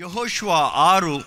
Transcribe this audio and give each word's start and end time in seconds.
యహోష్వా 0.00 0.58
ఆరు 0.74 1.22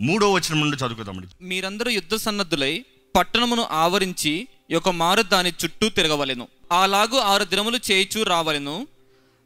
మూడో 0.00 0.32
వచనం 0.32 0.60
నుండి 0.60 0.76
చదువుకుందామండి. 0.76 1.26
మీరందరూ 1.40 1.90
యుద్ధ 1.90 2.14
సన్నద్ధులై 2.14 2.84
పట్టణమును 3.16 3.62
ఆవరించి 3.62 4.48
ఒక 4.76 4.88
మారు 4.88 5.22
దాని 5.22 5.52
చుట్టూ 5.64 5.88
తిరగవలెను. 5.88 6.48
అలాగు 6.72 7.16
ఆరు 7.18 7.44
దినములు 7.44 7.78
చేయిచూ 7.90 8.22
రావలెను. 8.22 8.86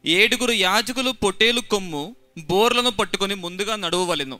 ఏడుగురు 0.06 0.52
యాజకులు 0.52 1.10
పొట్టేలు 1.10 1.60
కొమ్ము 1.60 2.16
బోర్లను 2.38 2.90
పట్టుకొని 2.90 3.34
ముందుగా 3.34 3.76
నడువవలెను. 3.76 4.38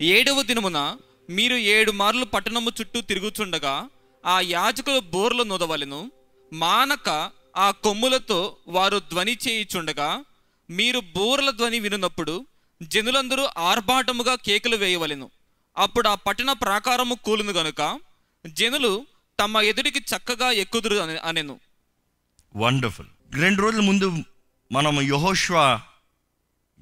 ఏడవ 0.00 0.42
దినమున 0.42 0.96
మీరు 1.30 1.56
ఏడు 1.56 1.92
మార్లు 1.92 2.24
పట్టణము 2.24 2.70
చుట్టూ 2.80 3.00
తిరుగుచుండగా 3.00 3.88
ఆ 4.26 4.40
యాజకులు 4.40 5.00
బోర్లు 5.00 5.42
నొదవలెను. 5.42 6.10
మానక 6.52 7.30
ఆ 7.56 7.70
కొమ్ములతో 7.70 8.56
వారు 8.68 8.98
ధ్వని 8.98 9.38
చేయిచుండగా 9.48 10.24
మీరు 10.70 11.00
బోర్ల 11.00 11.50
ధ్వని 11.50 11.80
వినున్నప్పుడు 11.80 12.46
జనులందరూ 12.88 13.48
ఆర్భాటముగా 13.58 14.34
కేకలు 14.34 14.76
వేయవలెను. 14.76 15.30
అప్పుడు 15.76 16.08
ఆ 16.08 16.14
పట్టణ 16.14 16.52
ప్రాకారము 16.52 17.14
కూలును 17.14 17.52
గనుక 17.52 18.00
జనులు 18.46 19.06
తమ 19.40 19.56
ఎదుటికి 19.56 19.98
చక్కగా 19.98 20.50
ఎక్కుదురు 20.50 20.94
అని 20.94 21.18
అనెను. 21.18 21.60
వండర్ఫుల్ 22.56 23.06
రెండు 23.34 23.62
రోజుల 23.62 23.80
ముందు 23.80 24.18
మనం 24.72 25.00
యహోష్వా 25.00 25.80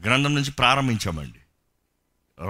గ్రంథం 0.04 0.34
నుంచి 0.34 0.50
ప్రారంభించామండి. 0.50 1.38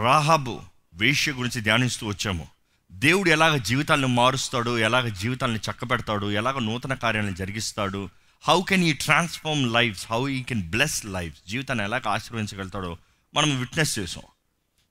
రాహాబు 0.03 0.61
వేష్య 0.95 1.33
గురించి 1.33 1.61
ధ్యానిస్తూ 1.61 2.07
వచ్చాము. 2.07 2.49
దేవుడు 2.93 3.31
ఎలాగ 3.31 3.57
జీవితాలను 3.57 4.07
మారుస్తాడు 4.07 4.79
ఎలాగ 4.79 5.09
జీవితాలను 5.09 5.57
చక్కబెడతాడు 5.57 6.31
ఎలాగ 6.31 6.59
నూతన 6.59 6.95
కార్యాలను 6.95 7.35
జరిగిస్తాడు 7.35 8.09
how 8.49 8.63
can 8.63 8.85
he 8.85 8.93
transform 8.93 9.73
lives 9.73 10.07
how 10.11 10.29
he 10.29 10.43
can 10.43 10.63
bless 10.63 11.07
life 11.07 11.49
జీవితాన్ని 11.49 11.85
ఎలాగ 11.85 12.01
ఆశీర్వదించగలుగుతాడో 12.09 12.99
మనం 13.35 13.59
విట్నెస్ 13.59 13.99
చేసాం 13.99 14.23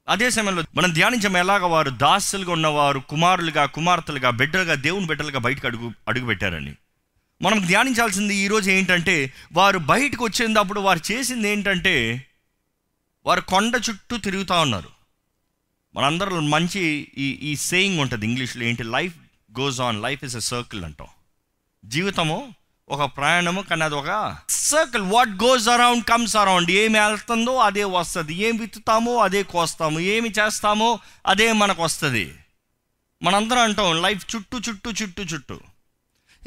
అదే 0.07 0.29
సమయంలో 0.29 0.63
మనం 0.75 0.93
ధ్యానించాము 0.93 1.37
ఎలాగ 1.37 1.65
వారు 1.65 1.89
దాసులుగా 1.89 2.51
ఉన్నవారు 2.51 2.99
కుమారులుగా 2.99 3.65
కుమార్తెలుగా 3.65 4.29
బిడ్డలుగా 4.29 4.73
దేవుని 4.73 5.07
బిడ్డలుగా 5.07 5.39
బయటకు 5.39 5.67
అడుగు 5.67 5.91
అడుగు 6.07 6.25
పెట్టారని 6.25 6.75
మనం 7.41 7.65
ధ్యానించాల్సింది 7.67 8.35
ఈరోజు 8.35 8.71
ఏంటంటే 8.71 9.33
వారు 9.53 9.77
బయటకు 9.77 10.25
వచ్చేటప్పుడు 10.25 10.79
వారు 10.79 11.11
చేసింది 11.11 11.49
ఏంటంటే 11.49 12.25
వారు 13.25 13.41
కొండ 13.41 13.81
చుట్టూ 13.89 14.17
తిరుగుతూ 14.17 14.61
ఉన్నారు. 14.61 14.89
మనందరూ 15.95 16.39
మంచి 16.39 17.07
ఈ 17.17 17.29
ఈ 17.29 17.55
సేయింగ్ 17.55 17.99
ఉంటుంది 17.99 18.25
ఇంగ్లీష్లో 18.25 18.63
ఏంటి? 18.63 18.83
Life 18.83 19.15
goes 19.59 19.81
on 19.81 20.01
life 20.01 20.23
is 20.23 20.35
a 20.35 20.39
circle 20.39 20.83
అంటాం. 20.85 21.07
జీవితము 21.85 22.53
ఒక 22.91 23.17
ప్రయాణము 23.17 23.61
కానీ 23.61 23.83
అది 23.83 23.95
ఒక 23.95 24.37
circle 24.49 25.03
what 25.03 25.29
goes 25.29 25.69
around 25.69 26.05
comes 26.05 26.37
around 26.37 26.71
ఏమి 26.71 26.99
వెళ్తుందో 26.99 27.57
అదే 27.57 27.83
వస్తుంది. 27.83 28.33
ఏం 28.33 28.57
విత్తుతామో 28.57 29.17
అదే 29.17 29.43
కోస్తాము. 29.43 29.99
ఏమి 29.99 30.29
చేస్తామో 30.29 30.99
అదే 31.27 31.51
మనకు 31.51 31.83
వస్తుంది. 31.83 32.35
మనందరం 33.23 33.59
అంటాం 33.59 34.01
లైఫ్ 34.01 34.35
చుట్టూ 34.35 34.59
చుట్టూ 34.69 34.91
చుట్టూ 34.91 35.23
చుట్టూ. 35.23 35.59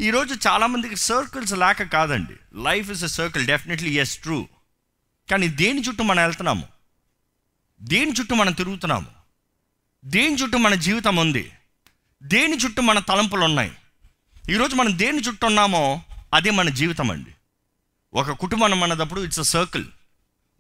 ఈరోజు 0.01 0.49
చాలామందికి 0.49 0.97
సర్కిల్స్ 0.97 1.53
లేక 1.53 1.83
కాదండి. 1.83 2.63
Life 2.63 2.91
is 2.91 3.05
a 3.05 3.07
circle 3.07 3.47
definitely 3.47 3.91
is 3.91 4.17
true 4.17 4.49
కానీ 5.31 5.49
దేని 5.49 5.81
చుట్టూ 5.81 6.03
మనం 6.05 6.23
వెళ్తున్నాము? 6.23 6.65
దేని 7.83 8.13
చుట్టూ 8.13 8.35
మనం 8.35 8.53
తిరుగుతున్నాము? 8.53 9.07
దేని 10.05 10.37
చుట్టూ 10.37 10.59
మన 10.59 10.75
జీవితం 10.75 11.17
ఉంది? 11.17 11.53
దేని 12.23 12.57
చుట్టూ 12.57 12.83
మన 12.83 12.99
తలంపులు 12.99 13.45
ఉన్నాయి? 13.45 13.73
ఈరోజు 14.51 14.75
మనం 14.75 14.99
దేని 14.99 15.21
చుట్టూ 15.21 15.47
ఉన్నామో 15.47 16.03
అదే 16.35 16.51
మన 16.51 16.69
జీవితం 16.69 17.11
అండి. 17.11 17.31
ఒక 18.15 18.31
కుటుంబం 18.31 18.83
అన్నదప్పుడు 18.83 19.21
ఇట్స్ 19.21 19.39
అ 19.39 19.43
సర్కిల్ 19.43 19.85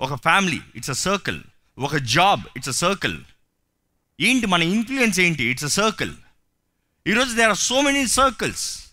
ఒక 0.00 0.14
ఫ్యామిలీ 0.14 0.60
ఇట్స్ 0.76 0.90
అ 0.90 0.92
సర్కిల్ 0.92 1.40
ఒక 1.78 1.96
జాబ్ 1.96 2.42
ఇట్స్ 2.56 2.68
అ 2.68 2.72
సర్కిల్ 2.72 3.18
ఏంటి 4.20 4.46
మన 4.46 4.62
ఇన్ఫ్లుయెన్స్ 4.62 5.20
ఏంటి? 5.20 5.44
ఇట్స్ 5.44 5.64
అ 5.64 5.68
సర్కిల్ 5.68 6.14
ఈరోజు 7.06 7.34
there 7.34 7.48
are 7.48 7.56
so 7.56 7.80
many 7.80 8.06
circles 8.06 8.86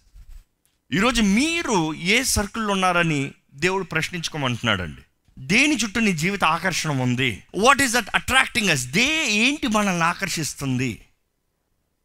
ఈరోజు 0.91 1.21
మీరు 1.21 1.93
ఏ 1.93 2.23
సర్కిల్లో 2.23 2.71
ఉన్నారని 2.71 3.31
దేవుడు 3.53 3.83
ప్రశ్నించుకోమంటున్నాడండి. 3.83 5.01
దేని 5.39 5.75
చుట్టూ 5.75 5.99
నీ 5.99 6.13
జీవిత 6.13 6.43
ఆకర్షణ 6.43 6.91
ఉంది? 6.91 7.43
What 7.57 7.81
is 7.81 7.93
that 7.93 8.09
attracting 8.15 8.69
us 8.69 8.85
they 8.85 9.31
ఏంటి 9.31 9.67
మనల్ని 9.67 10.03
ఆకర్షిస్తుంది? 10.03 11.05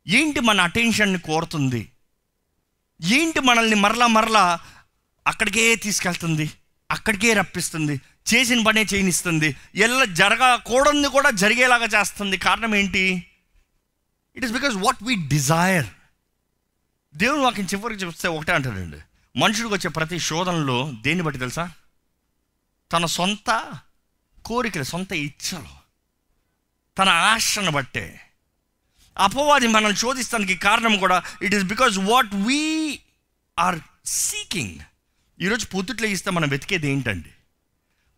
ఏంటి 0.06 0.40
మన 0.40 0.60
అటెన్షన్ని 0.60 1.18
కోరుతుంది? 1.18 1.88
ఏంటి 3.02 3.40
మనల్ని 3.40 3.74
మరలా 3.74 4.06
మరలా 4.06 4.60
అక్కడికే 5.26 5.74
తీసుకెళ్తుంది? 5.74 6.52
అక్కడికే 6.90 7.32
రప్పిస్తుంది? 7.32 8.00
చేసిన 8.34 8.62
పనే 8.62 8.82
చేయనిస్తుంది? 8.82 9.56
ఎల్ల 9.74 10.04
జరగకూడదు 10.04 11.08
కూడా 11.08 11.30
జరిగేలాగా 11.30 11.84
చేస్తుంది. 11.84 12.36
కారణం 12.36 12.74
ఏంటి? 12.74 13.26
It 14.36 14.44
is 14.44 14.52
because 14.52 14.74
what 14.76 14.96
we 15.02 15.14
desire 15.14 15.86
దేవుడు 17.16 17.40
వాకి 17.40 17.62
చివరికి 17.62 18.04
చెప్తే 18.04 18.28
ఒకటే 18.28 18.52
అంటాడండి. 18.52 18.98
మనుషుడికి 19.38 19.74
వచ్చే 19.74 19.88
ప్రతి 19.88 20.18
శోధనలో 20.18 20.92
దేన్ని 21.00 21.24
బట్టి 21.24 21.38
తెలుసా? 21.38 21.70
తన 22.92 23.06
సొంత 23.06 23.72
కోరికలు 24.44 24.82
సొంత 24.82 25.12
ఇచ్చలు 25.12 25.86
తన 26.98 27.08
ఆశను 27.08 27.70
బట్టే 27.70 28.20
అపవాది 29.18 29.66
మనల్ని 29.66 29.98
శోధిస్తానికి 29.98 30.56
కారణం 30.56 30.96
కూడా 30.96 31.22
it 31.42 31.54
is 31.54 31.64
because 31.64 31.98
what 31.98 32.34
we 32.34 32.98
are 33.58 33.78
seeking 34.06 34.78
ఈరోజు 35.40 35.66
పొద్దుట్లో 35.66 36.08
ఇస్తే 36.08 36.30
మనం 36.30 36.48
వెతికేది 36.48 36.88
ఏంటండి? 36.88 37.28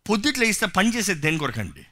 పొద్దుట్లో 0.09 0.45
ఇస్తే 0.45 0.65
పని 0.65 0.95
చేసేది 0.95 1.21
దేని 1.21 1.37
కొరకండి? 1.37 1.85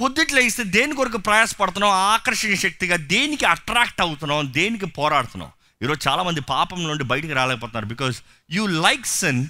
పొద్దుట్లో 0.00 0.40
ఇస్తే 0.40 0.64
దేని 0.64 0.94
కొరకు 0.94 1.18
ప్రయాసపడుతున్నాం? 1.18 1.90
ఆకర్షణ 1.90 2.54
శక్తిగా 2.54 2.96
దేనికి 2.96 3.44
అట్రాక్ట్ 3.44 4.00
అవుతున్నాం? 4.00 4.52
దేనికి 4.52 4.86
పోరాడుతున్నాం? 4.86 5.52
ఈరోజు 5.82 6.08
చాలామంది 6.08 6.40
పాపం 6.40 6.82
నుండి 6.82 7.04
బయటికి 7.04 7.32
రాలేకపోతున్నారు 7.32 7.86
because 7.86 8.16
you 8.50 8.66
like 8.66 9.06
sin 9.06 9.46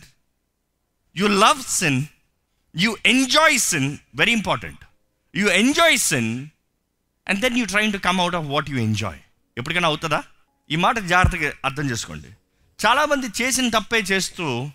you 1.17 1.29
love 1.29 1.63
sin 1.63 2.05
you 2.77 2.97
enjoy 3.07 3.59
sin 3.59 3.99
very 4.15 4.33
important 4.33 4.79
you 5.37 5.49
enjoy 5.49 5.99
sin 5.99 6.49
and 7.29 7.41
then 7.41 7.59
you 7.59 7.67
train 7.67 7.93
to 7.93 7.99
come 7.99 8.21
out 8.21 8.35
of 8.35 8.47
what 8.47 8.71
you 8.71 8.79
enjoy 8.79 9.21
ఎప్పటికైనా 9.59 9.89
అవుతుందా? 9.89 10.23
ఈ 10.71 10.77
మాట 10.77 10.99
జాగ్రత్తగా 10.99 11.53
అర్థం 11.65 11.91
చేసుకోండి. 11.91 12.31
చాలామంది 12.87 13.27
చేసిన 13.43 13.69
తప్పే 13.69 13.99
చేస్తూ 13.99 14.71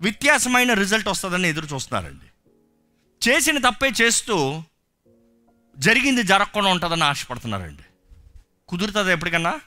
వ్యత్యాసమైన 0.00 0.72
రిజల్ట్ 0.74 1.08
వస్తుందని 1.08 1.48
ఎదురు 1.48 1.66
చూస్తున్నారండి. 1.66 2.28
చేసిన 3.28 3.58
తప్పే 3.58 3.88
చేస్తూ 4.02 4.62
జరిగింది 5.78 6.22
జరగకుండా 6.22 6.70
ఉంటుందని 6.70 7.04
ఆశపడుతున్నారండి. 7.04 7.82
కుదురుతుంది 8.68 9.12
ఎప్పటికన్నా? 9.12 9.60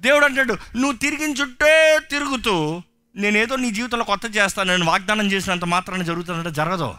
దేవుడు 0.00 0.24
అంటాడు 0.24 0.54
నువ్వు 0.76 0.98
తిరిగిన 0.98 1.30
చుట్టే 1.30 1.98
తిరుగుతూ 2.10 2.82
నేనేదో 3.16 3.56
నీ 3.56 3.70
జీవితంలో 3.70 4.04
కొత్త 4.04 4.36
చేస్తాను 4.36 4.70
నేను 4.72 4.86
వాగ్దానం 4.86 5.26
చేసినంత 5.32 5.64
మాత్రాన 5.64 6.02
జరుగుతుందంటే 6.02 6.50
జరగదు. 6.50 6.94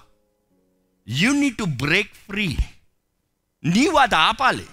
You 1.08 1.32
need 1.34 1.58
to 1.58 1.64
break 1.64 2.14
free 2.14 2.58
నీవు 3.64 3.98
అది 3.98 4.16
ఆపాలి. 4.16 4.68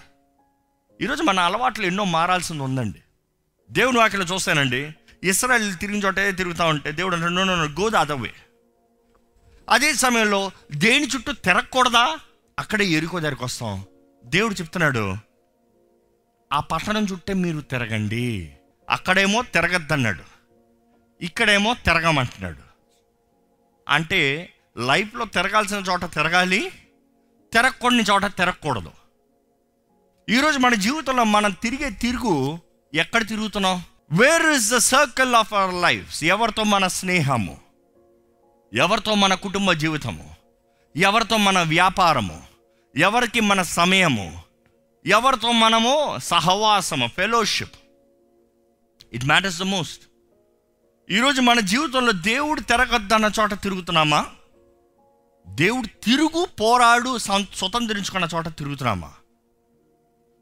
ఈరోజు 1.01 1.23
మన 1.23 1.39
అలవాట్లు 1.39 1.85
ఎన్నో 1.85 2.03
మారాల్సింది 2.03 2.63
ఉందండి. 2.63 3.01
దేవుని 3.71 3.97
వాక్యలో 3.97 4.23
చూస్తానండి. 4.23 4.95
ఇస్రాయల్ 5.23 5.77
తిరిగిన 5.77 6.03
చోటే 6.03 6.31
తిరుగుతూ 6.31 6.65
ఉంటే 6.65 6.91
దేవుడు 6.91 7.15
అంటే 7.15 7.29
నో 7.29 7.53
గో 7.53 7.97
అదవే. 7.97 8.33
అదే 9.69 9.93
సమయంలో 9.93 10.51
దేని 10.75 11.07
చుట్టూ 11.07 11.31
తిరగకూడదా? 11.31 12.17
అక్కడే 12.59 12.85
ఎరుకో 12.85 13.19
దగ్గరికి 13.19 13.43
వస్తాం. 13.43 13.85
దేవుడు 14.25 14.53
చెప్తున్నాడు 14.53 15.15
ఆ 16.53 16.59
పట్టణం 16.59 17.05
చుట్టే 17.11 17.33
మీరు 17.33 17.61
తిరగండి. 17.61 18.53
అక్కడేమో 18.89 19.41
తిరగద్దన్నాడు. 19.41 20.23
ఇక్కడేమో 21.21 21.73
తిరగమంటున్నాడు. 21.73 22.59
అంటే 23.89 24.53
లైఫ్లో 24.77 25.25
తిరగాల్సిన 25.25 25.77
చోట 25.77 26.05
తిరగాలి 26.05 26.71
తిరగకూడని 27.55 28.03
చోట 28.03 28.25
తిరగకూడదు 28.25 28.91
ఈరోజు 30.29 30.59
మన 30.59 30.73
జీవితంలో 30.73 31.23
మనం 31.23 31.51
తిరిగే 31.51 31.89
తిరుగు 31.89 32.59
ఎక్కడ 32.93 33.27
తిరుగుతున్నాం? 33.27 33.83
Where 34.11 34.45
is 34.45 34.73
the 34.73 34.77
circle 34.77 35.35
of 35.35 35.53
our 35.53 35.81
lives 35.81 36.23
ఎవరితో 36.23 36.63
మన 36.63 36.87
స్నేహము? 36.87 37.57
ఎవరితో 38.73 39.15
మన 39.15 39.33
కుటుంబ 39.33 39.71
జీవితము? 39.71 40.35
ఎవరితో 40.95 41.37
మన 41.37 41.61
వ్యాపారము? 41.61 42.43
ఎవరికి 42.97 43.39
మన 43.39 43.61
సమయము? 43.61 44.41
ఎవరితో 45.05 45.51
మనము 45.51 46.19
సహవాసము 46.19 47.07
fellowship 47.07 47.75
it 49.13 49.25
matters 49.25 49.59
the 49.59 49.63
most 49.63 50.01
ఈరోజు 51.11 51.41
మన 51.41 51.59
జీవితంలో 51.59 52.11
దేవుడు 52.11 52.61
తిరగద్దన్న 52.61 53.31
చోట 53.39 53.53
తిరుగుతున్నామా? 53.53 54.25
దేవుడు 55.47 55.87
తిరుగు 55.87 56.45
పోరాడు 56.45 57.17
సం- 57.17 57.57
స్వతంత్రించుకున్న 57.57 58.27
చోట 58.35 58.47
తిరుగుతున్నామా? 58.47 59.11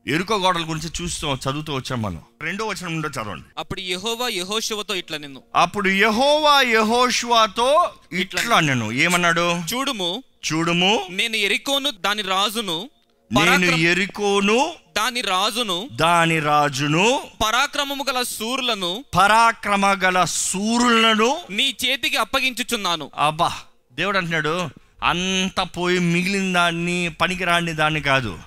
ఎరుకో 0.07 0.35
గోడల 0.35 0.61
గురించి 0.61 0.89
చూస్తూ 1.01 1.33
చదువుతూ 1.33 1.73
వచ్చాం 1.73 2.01
మనం. 2.01 2.21
రెండో 2.41 2.65
వచనం 2.65 2.93
నుండో 2.93 3.09
చదవండి. 3.09 3.45
అప్పుడు 3.57 3.79
యెహోవా 3.79 4.29
యెహోషువతో 4.29 4.95
ఇట్లా 4.95 5.17
నిన్ను. 5.17 5.41
అప్పుడు 5.55 5.89
యహోవా 5.89 6.61
యహోష్వాతో 6.61 7.91
ఇట్లా 8.11 8.59
నేను 8.59 8.91
ఏమన్నాడు? 8.91 9.55
చూడుము. 9.73 10.23
చూడుము. 10.53 11.07
నేను 11.09 11.35
ఎరికోను 11.35 11.89
దాని 11.89 12.21
రాజును. 12.21 12.89
నేను 13.31 13.65
ఎరికోను 13.65 14.73
దాని 14.97 15.21
రాజును. 15.21 15.89
దాని 15.91 16.39
రాజును. 16.39 17.21
పరాక్రమము 17.45 18.05
గల 18.09 18.21
సూరులను. 18.21 19.05
పరాక్రమ 19.15 19.87
గల 19.87 20.23
సూర్యులను 20.23 21.37
నీ 21.49 21.75
చేతికి 21.85 22.17
అప్పగించుచున్నాను. 22.17 23.11
అబ్బా 23.17 23.53
దేవుడు 23.91 24.17
అంటున్నాడు 24.17 24.82
అంత 25.03 25.61
పోయి 25.77 25.99
మిగిలిన 25.99 26.53
దాన్ని 26.53 27.15
పనికిరాని 27.21 27.73
దాన్ని 27.73 28.01
కాదు. 28.01 28.39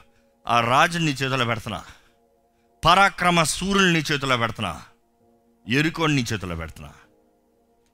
ఆ 0.47 0.61
రాజుని 0.61 1.11
చేతిలో 1.11 1.44
పెడుతున్నా. 1.44 1.85
పరాక్రమ 2.85 3.43
సూర్యుని 3.43 3.99
చేతిలో 3.99 4.37
పెడుతున్నా. 4.37 4.82
ఎరుకోని 5.69 6.25
చేతిలో 6.32 6.56
పెడుతున్నా. 6.56 6.93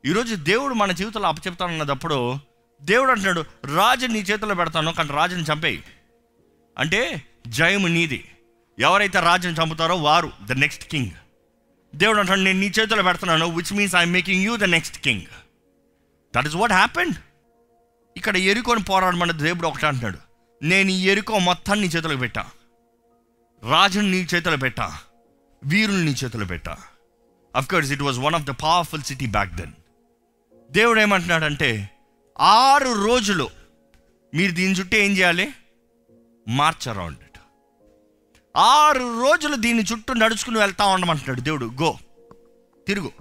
ఈరోజు 0.07 0.35
దేవుడు 0.35 0.75
మన 0.75 0.93
జీవితంలో 0.93 1.29
అప్పచెప్తానన్నప్పుడు 1.29 2.39
దేవుడు 2.83 3.11
అంటున్నాడు 3.11 3.45
రాజు 3.77 4.07
నీ 4.07 4.19
చేతిలో 4.19 4.55
పెడతాను 4.55 4.93
కానీ 4.93 5.13
రాజుని 5.13 5.43
చంపేయి. 5.43 5.85
అంటే 6.79 7.23
జయము 7.49 7.87
నీది. 7.87 8.29
ఎవరైతే 8.79 9.21
రాజుని 9.21 9.55
చంపుతారో 9.55 9.97
వారు 9.97 10.33
ద 10.47 10.53
నెక్స్ట్ 10.53 10.85
కింగ్ 10.85 11.11
దేవుడు 11.95 12.19
అంటాడు 12.19 12.41
నేను 12.41 12.61
నీ 12.61 12.67
చేతిలో 12.67 13.03
పెడుతున్నాను 13.03 13.47
which 13.51 13.73
means 13.73 13.95
I'm 13.97 14.13
making 14.13 14.43
you 14.43 14.57
the 14.57 14.65
next 14.65 14.99
king 14.99 15.23
that 16.37 16.47
is 16.47 16.57
what 16.57 16.73
happened 16.73 17.15
ఇక్కడ 18.17 18.37
ఎరుకొని 18.37 18.83
పోరాడమన్న 18.83 19.33
దేవుడు 19.33 19.69
ఒకటి 19.69 19.87
అంటున్నాడు. 19.87 20.19
నేను 20.63 20.91
ఈ 20.91 21.07
ఎరుకో 21.07 21.39
మొత్తాన్ని 21.39 21.89
నీ 21.89 21.93
చేతిలో 21.97 22.17
పెట్టా. 22.17 22.51
రాజుని 23.71 24.11
నీ 24.11 24.29
చేతిలో 24.35 24.57
పెట్టా. 24.57 24.99
వీరుని 25.65 26.05
నీ 26.05 26.11
చేతిలో 26.25 26.47
పెట్టా. 26.47 26.77
Of course 27.57 27.93
it 27.93 28.03
was 28.03 28.19
one 28.19 28.35
of 28.35 28.43
the 28.43 28.51
powerful 28.51 29.03
city 29.03 29.27
back 29.27 29.55
then 29.55 29.73
దేవుడు 30.71 31.01
ఏమంటున్నాడంటే 31.01 31.91
ఆరు 32.41 33.05
రోజులు 33.05 33.51
మీరు 34.35 34.53
దీని 34.53 34.75
చుట్టూ 34.75 34.97
ఏం 34.97 35.11
చేయాలి? 35.11 35.53
మార్చ్ 36.49 36.89
అరౌండ్ 36.89 37.19
ఇట్ 37.23 37.39
ఆరు 38.57 39.23
రోజులు 39.23 39.57
దీని 39.57 39.83
చుట్టూ 39.83 40.15
నడుచుకుని 40.15 40.59
వెళ్తా 40.59 40.87
ఉండమంటున్నాడు 40.87 41.41
దేవుడు. 41.41 41.67
గో 41.67 41.99
తిరుగు. 42.87 43.13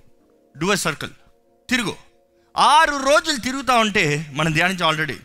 డూ 0.58 0.74
ఎ 0.74 0.76
సర్కిల్ 0.76 1.12
తిరుగు. 1.70 1.96
ఆరు 2.58 2.96
రోజులు 3.06 3.38
తిరుగుతూ 3.38 3.74
ఉంటే 3.74 4.32
మనం 4.32 4.54
ధ్యానించాం 4.54 4.88
ఆల్రెడీ 4.88 5.18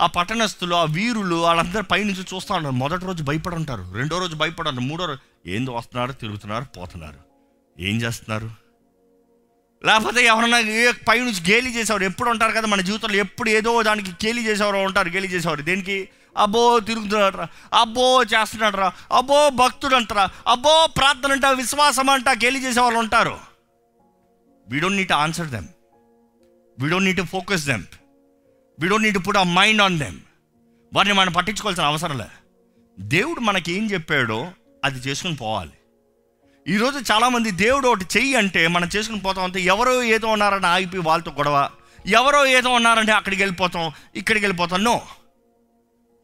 ఆ 0.00 0.06
పట్టణస్థులు 0.06 0.74
ఆ 0.74 0.84
వీరులు 0.84 1.36
వాళ్ళందరూ 1.36 1.82
పైనుంచి 1.82 2.24
చూస్తూ 2.34 2.54
ఉంటారు 2.54 2.74
మొదటి 2.74 3.04
రోజు 3.04 3.22
భయపడి 3.22 3.56
ఉంటారు 3.56 3.92
రెండో 3.94 4.18
రోజు 4.18 4.36
భయపడారు 4.36 4.80
మూడో 4.80 5.04
రోజు 5.04 5.20
ఏందో 5.46 5.72
వస్తున్నారు 5.72 6.12
తిరుగుతున్నారు 6.12 6.64
పోతున్నారు. 6.64 7.20
ఏం 7.78 8.02
చేస్తున్నారు? 8.02 8.50
లేకపోతే 9.86 10.24
ఎవరన్నా 10.24 10.58
ఏ 10.58 10.92
పైనుంచి 11.08 11.52
గేలి 11.52 11.74
చేసేవారు? 11.74 12.04
ఎప్పుడు 12.04 12.30
ఉంటారు 12.30 12.52
కదా 12.52 12.66
మన 12.66 12.80
జీవితంలో? 12.80 13.16
ఎప్పుడు 13.16 13.50
ఏదో 13.50 13.82
దానికి 13.82 14.10
గేలి 14.10 14.46
చేసేవారు 14.46 14.76
ఉంటారు 14.76 15.08
గేలి 15.08 15.28
చేసేవారు. 15.28 15.62
దేనికి? 15.62 16.08
అబ్బో 16.36 16.80
తిరుగుతున్నాడు 16.80 17.36
అబ్బో 17.76 18.22
చేస్తున్నాడరా 18.22 18.92
అబ్బో 19.12 19.50
భక్తుడు 19.50 19.94
అంటారా 19.94 20.28
అబ్బో 20.46 20.86
ప్రార్థన 20.86 21.32
అంట 21.32 21.46
విశ్వాసం 21.46 22.10
అంట 22.10 22.28
గేలి 22.28 22.64
చేసేవాళ్ళు 22.64 22.98
ఉంటారు. 22.98 23.38
We 24.68 24.80
don't 24.80 24.96
need 24.96 25.12
answer 25.12 25.46
them 25.46 25.68
we 26.80 26.88
don't 26.88 27.04
need 27.04 27.20
focus 27.20 27.64
them 27.66 27.82
we 28.80 28.88
don't 28.88 29.06
need 29.06 29.18
put 29.26 29.36
a 29.36 29.42
mind 29.42 29.82
on 29.82 29.98
them 29.98 30.18
వారిని 30.94 31.14
మనం 31.14 31.32
పట్టించుకోవాల్సిన 31.32 31.84
అవసరం 31.84 32.18
లే 32.18 32.24
దేవుడు 32.98 33.40
మనకి 33.40 33.72
ఏం 33.72 33.90
చెప్పాడో 33.90 34.52
అది 34.84 34.98
చేసుకుని 34.98 35.36
పోవాలి. 35.36 35.76
ఈరోజు 36.68 37.12
చాలామంది 37.12 37.50
దేవుడు 37.50 37.88
ఒకటి 37.88 38.06
చెయ్యి 38.16 38.34
అంటే 38.34 38.68
మనం 38.68 38.88
చేసుకుని 38.96 39.20
పోతాం 39.20 39.44
అంటే 39.44 39.60
ఎవరో 39.60 40.02
ఏదో 40.02 40.28
ఉన్నారని 40.28 40.66
ఆగిపోయి 40.66 41.02
వాళ్ళతో 41.02 41.30
గొడవ 41.30 41.70
ఎవరో 42.06 42.46
ఏదో 42.46 42.70
ఉన్నారంటే 42.70 43.12
అక్కడికి 43.12 43.42
వెళ్ళిపోతాం 43.42 43.92
ఇక్కడికి 44.14 44.46
వెళ్ళిపోతాం. 44.46 44.84
నో 44.84 45.06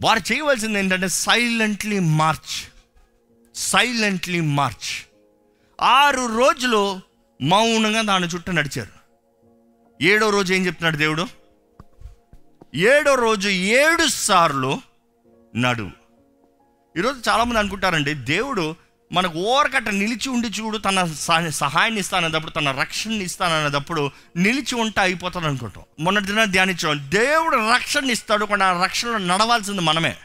వారు 0.03 0.33
చేయవలసింది 0.33 0.79
ఏంటంటే 0.79 1.09
సైలెంట్లీ 1.09 1.99
మార్చ్ 1.99 2.57
సైలెంట్లీ 3.55 4.41
మార్చ్ 4.41 4.91
ఆరు 5.81 6.25
రోజులు 6.37 7.01
మౌనంగా 7.43 8.03
దాని 8.03 8.27
చుట్టూ 8.27 8.53
నడిచారు. 8.53 8.96
ఏడో 10.03 10.31
రోజు 10.31 10.55
ఏం 10.55 10.67
చెప్తున్నాడు 10.67 10.97
దేవుడు? 10.97 11.27
ఏడో 12.75 13.15
రోజు 13.15 13.49
ఏడు 13.49 14.07
సార్లు 14.07 14.81
నడు. 15.57 15.91
ఈరోజు 16.99 17.31
చాలామంది 17.31 17.59
అనుకుంటారండి 17.59 18.15
దేవుడు 18.15 18.75
మనకు 19.13 19.39
ఓరకట్ట 19.39 19.89
నిలిచి 19.89 20.29
ఉండి 20.29 20.49
చూడు 20.49 20.79
తన 20.79 21.15
సహాయాన్ని 21.51 22.01
ఇస్తానన్నప్పుడు 22.01 22.51
తన 22.51 22.71
రక్షణని 22.71 23.25
ఇస్తానన్నప్పుడు 23.25 24.11
నిలిచి 24.37 24.75
ఉంటే 24.75 25.01
అయిపోతాడు 25.01 25.45
అనుకుంటాం. 25.45 25.85
మొన్నటి 26.01 26.27
దిన 26.27 26.45
ధ్యానించాం 26.45 27.11
దేవుడు 27.15 27.57
రక్షణ 27.57 28.11
ఇస్తాడు 28.11 28.45
కానీ 28.45 28.65
ఆ 28.65 28.83
రక్షణలో 28.83 29.19
నడవాల్సింది 29.19 29.81
మనమే. 29.81 30.17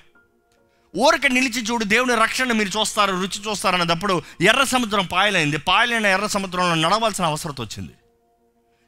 ఊరక 0.97 1.25
నిలిచి 1.27 1.63
చూడు 1.63 1.83
దేవుని 1.83 2.15
రక్షణ 2.15 2.51
మీరు 2.51 2.79
చూస్తారు 2.79 3.12
రుచి 3.12 3.50
చూస్తారు 3.50 3.75
అన్నప్పుడు 3.75 4.21
ఎర్ర 4.41 4.63
సముద్రం 4.63 5.06
పాయలైంది. 5.06 5.57
పాయలైన 5.57 6.06
ఎర్ర 6.06 6.27
సముద్రంలో 6.27 6.89
నడవాల్సిన 6.89 7.25
అవసరం 7.25 7.56
వచ్చింది. 7.59 7.91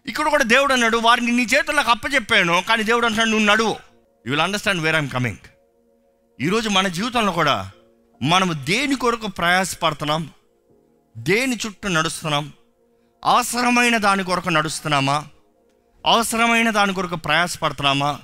ఇక్కడ 0.08 0.30
కూడా 0.30 0.44
దేవుడు 0.44 0.74
అన్నాడు 0.74 0.98
వారిని 0.98 1.32
నీ 1.32 1.44
చేతులకు 1.44 1.92
అప్పచెప్పాను 1.92 2.64
కానీ 2.70 2.84
దేవుడు 2.84 3.06
అంటున్నాడు 3.06 3.30
నువ్వు 3.30 3.46
నడువు. 3.46 3.76
You 4.26 4.30
will 4.30 4.42
understand 4.42 4.82
where 4.82 4.96
I'm 4.96 5.10
coming 5.10 5.38
ఈరోజు 6.42 6.70
మన 6.70 6.88
జీవితంలో 6.88 7.32
కూడా 7.32 7.72
మనము 8.22 8.54
దేని 8.54 8.96
కొరకు 8.96 9.28
ప్రయాసపడుతున్నాం 9.28 10.30
దేని 11.18 11.56
చుట్టూ 11.56 11.90
నడుస్తున్నాం 11.90 12.54
అవసరమైన 13.24 13.98
దాని 13.98 14.24
కొరకు 14.24 14.50
నడుస్తున్నామా 14.50 15.26
అవసరమైన 16.06 16.70
దాని 16.70 16.94
కొరకు 16.94 17.16
ప్రయాసపడుతున్నామా 17.16 18.20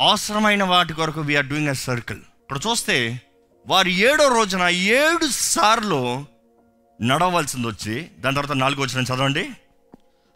అవసరమైన 0.00 0.64
వాటి 0.64 0.92
కొరకు 0.92 1.20
వీఆర్ 1.20 1.46
డూయింగ్ 1.46 1.68
ఎ 1.68 1.72
సర్కిల్ 1.72 2.18
ఇక్కడ 2.18 2.58
చూస్తే 2.70 3.20
వారు 3.66 3.88
ఏడో 3.88 4.28
రోజున 4.28 4.68
ఏడు 4.68 5.26
సార్లు 5.26 6.26
నడవలసింది 7.02 7.66
వచ్చి 7.66 7.94
దాని 8.18 8.36
తర్వాత 8.36 8.56
నాలుగు 8.56 8.82
వచ్చిన 8.82 9.00
చదవండి. 9.00 9.50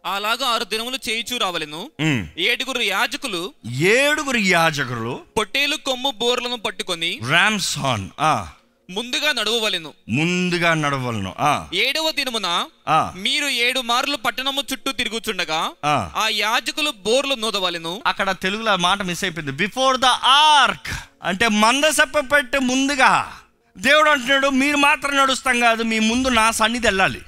అలాగా 0.05 0.47
ఆరు 0.47 0.63
దినములు 0.63 0.97
చేయిచూ 1.09 1.37
రావలెను. 1.37 1.91
ఏడుగురు 2.37 2.81
యాజకులు 2.81 3.53
ఏడుగురు 3.71 4.37
యాజకులు 4.37 5.19
పొట్టేలు 5.37 5.75
కొమ్ము 5.75 6.11
బోర్లను 6.11 6.57
పట్టుకొని 6.57 7.19
రామ్స్ 7.29 7.77
ఆ. 8.19 8.47
ముందుగా 8.89 9.31
నడువవలెను. 9.31 9.93
ముందుగా 10.09 10.73
నడవలను 10.73 11.35
ఆ. 11.39 11.67
ఏడవ 11.73 12.11
దినమున 12.11 12.67
మీరు 13.15 13.45
ఏడు 13.45 13.79
మార్లు 13.79 14.17
పట్టణము 14.17 14.63
చుట్టూ 14.71 14.91
తిరుగుచుండగా 14.91 15.71
ఆ. 15.85 16.11
యాజకులు 16.27 16.91
బోర్లు 16.91 17.35
నూదవలెను. 17.35 18.01
అక్కడ 18.05 18.31
తెలుగులో 18.31 18.75
మాట 18.75 19.01
మిస్ 19.01 19.23
అయిపోయింది. 19.23 19.51
బిఫోర్ 19.51 19.97
ద 19.97 20.05
ఆర్క్ 20.25 21.09
అంటే 21.23 21.47
మందసప్ప 21.47 22.19
పెట్టి 22.19 22.59
ముందుగా 22.59 23.37
దేవుడు 23.77 24.09
అంటున్నాడు 24.09 24.47
మీరు 24.47 24.77
మాత్రం 24.77 25.17
నడుస్తాం 25.17 25.59
కాదు 25.59 25.83
మీ 25.83 25.99
ముందు 25.99 26.27
నా 26.27 26.51
సన్నిధి 26.51 26.87
వెళ్ళాలి. 26.87 27.21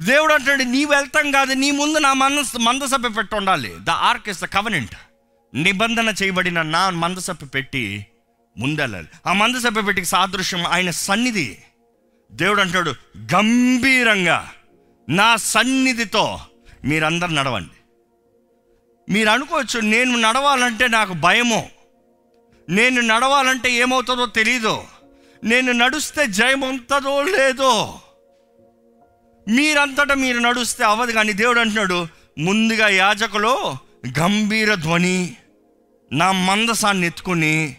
దేవుడు 0.00 0.34
అంటున్నాడు 0.34 0.62
నీ 0.62 0.84
వెళ్తాం 0.84 1.30
కాదు 1.30 1.52
నీ 1.52 1.70
ముందు 1.70 1.98
నా 1.98 2.12
మంద 2.12 2.58
మందసభ 2.60 3.16
పెట్టి 3.16 3.34
ఉండాలి. 3.34 3.74
The 3.78 3.90
ark 3.90 4.28
is 4.28 4.42
the 4.42 4.44
covenant 4.44 4.94
నిబంధన 5.54 6.14
చేయబడిన 6.22 6.62
నా 6.62 6.90
మందసభ 6.90 7.38
పెట్టి 7.54 8.06
ముందెళ్ళాలి. 8.56 9.06
ఆ 9.26 9.32
మందసభ 9.32 9.86
పెట్టికి 9.86 10.08
సాదృశ్యం 10.08 10.66
ఆయన 10.66 10.90
సన్నిధి. 10.90 11.58
దేవుడు 12.32 12.60
అంటాడు 12.60 12.94
గంభీరంగా 13.34 14.50
నా 15.08 15.36
సన్నిధితో 15.36 16.40
మీరందరు 16.84 17.30
నడవండి. 17.30 17.70
మీరు 19.12 19.28
అనుకోవచ్చు 19.28 19.80
నేను 19.80 20.18
నడవాలంటే 20.18 20.88
నాకు 20.88 21.12
భయమో. 21.12 21.68
నేను 22.68 23.00
నడవాలంటే 23.00 23.70
ఏమవుతుందో 23.70 24.26
తెలీదు. 24.26 24.82
నేను 25.44 25.72
నడుస్తే 25.72 26.26
జయం 26.26 26.60
ఉంటుందో 26.60 27.22
లేదో. 27.22 28.00
మీరంతటా 29.48 30.14
మీరు 30.14 30.38
నడుస్తే 30.38 30.84
అవ్వదు 30.84 31.12
కానీ 31.12 31.32
దేవుడు 31.32 31.60
అంటున్నాడు 31.60 32.06
ముందుగా 32.38 32.88
యాజకులు 32.88 33.74
గంభీర 34.18 34.74
ధ్వని 34.74 35.36
నా 36.12 36.32
మందసాన్ని 36.32 37.06
ఎత్తుకుని 37.06 37.76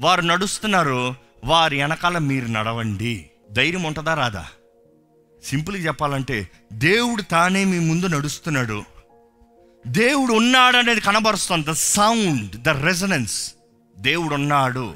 వారు 0.00 0.20
నడుస్తున్నారు 0.20 1.14
వారి 1.44 1.80
వెనకాల 1.80 2.18
మీరు 2.18 2.46
నడవండి. 2.46 3.30
ధైర్యం 3.52 3.82
ఉంటుందా 3.82 4.14
రాదా? 4.14 4.46
సింపుల్గా 5.44 5.82
చెప్పాలంటే 5.82 6.48
దేవుడు 6.72 7.22
తానే 7.22 7.64
మీ 7.64 7.78
ముందు 7.78 8.06
నడుస్తున్నాడు. 8.06 8.84
దేవుడు 9.86 10.32
ఉన్నాడు 10.32 10.76
అనేది 10.76 11.00
కనబరుస్తుంది. 11.00 11.66
ద 11.70 11.72
సౌండ్ 11.72 12.62
ద 12.62 12.68
రెజనెన్స్ 12.68 13.54
దేవుడు 13.98 14.34
ఉన్నాడు. 14.34 14.94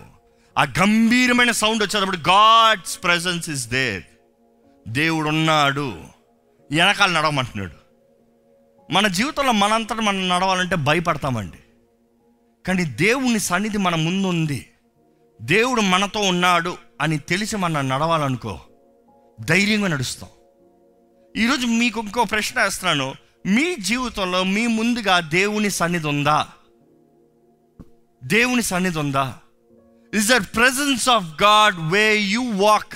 ఆ 0.58 0.62
గంభీరమైన 0.62 1.50
సౌండ్ 1.50 1.82
వచ్చేటప్పుడు 1.82 2.16
గాడ్స్ 2.16 3.02
ప్రెజెన్స్ 3.02 3.50
ఇస్ 3.50 3.68
దేర్. 3.68 4.02
దేవుడు 4.88 5.28
ఉన్నాడు 5.28 6.00
వెనకాల 6.70 7.10
నడవమంటున్నాడు. 7.10 7.72
మన 8.92 9.06
జీవితంలో 9.06 9.52
మనంతటా 9.52 9.94
మనం 9.94 10.28
నడవాలంటే 10.28 10.76
భయపడతామండి. 10.76 11.56
కానీ 12.66 12.84
దేవుని 12.84 13.38
సన్నిధి 13.38 13.78
మన 13.78 13.94
ముందు 13.94 14.26
ఉంది 14.26 14.70
దేవుడు 15.42 15.80
మనతో 15.80 16.20
ఉన్నాడు 16.20 16.76
అని 17.00 17.18
తెలిసి 17.18 17.56
మనం 17.56 17.88
నడవాలనుకో 17.88 18.60
ధైర్యంగా 19.40 19.88
నడుస్తాం. 19.88 20.30
ఈరోజు 21.36 21.66
మీకు 21.66 22.00
ఇంకో 22.00 22.24
ప్రశ్న 22.24 22.62
వేస్తున్నాను. 22.62 23.14
మీ 23.46 23.76
జీవితంలో 23.76 24.44
మీ 24.44 24.66
ముందుగా 24.66 25.20
దేవుని 25.20 25.70
సన్నిధి 25.70 26.06
ఉందా? 26.06 26.48
దేవుని 28.24 28.62
సన్నిధి 28.62 28.98
ఉందా? 28.98 29.38
Is 30.14 30.28
there 30.28 30.42
presence 30.42 31.08
of 31.08 31.42
God 31.42 31.92
way 31.92 32.16
you 32.16 32.40
walk 32.40 32.94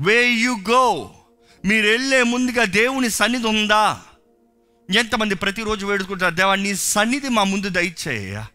way 0.00 0.30
you 0.30 0.56
go 0.70 1.10
మీరు 1.64 1.86
వెళ్ళే 1.86 2.22
ముందుగా 2.22 2.64
దేవుని 2.64 3.10
సన్నిధి 3.10 3.46
ఉందా? 3.46 4.00
ఎంతమంది 4.94 5.34
ప్రతిరోజు 5.34 5.86
వేడుకుంటారు 5.86 6.34
దేవా 6.34 6.54
నీ 6.54 6.74
సన్నిధి 6.74 7.28
మా 7.28 7.44
ముందు 7.44 7.68
దయచేయ్యా. 7.68 8.46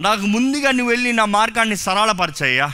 నాకు 0.00 0.22
ముందుగా 0.22 0.70
నువ్వు 0.70 0.90
వెళ్ళి 0.90 1.12
నా 1.12 1.24
మార్గాన్ని 1.24 1.76
సరళపరచయ్యా. 1.76 2.72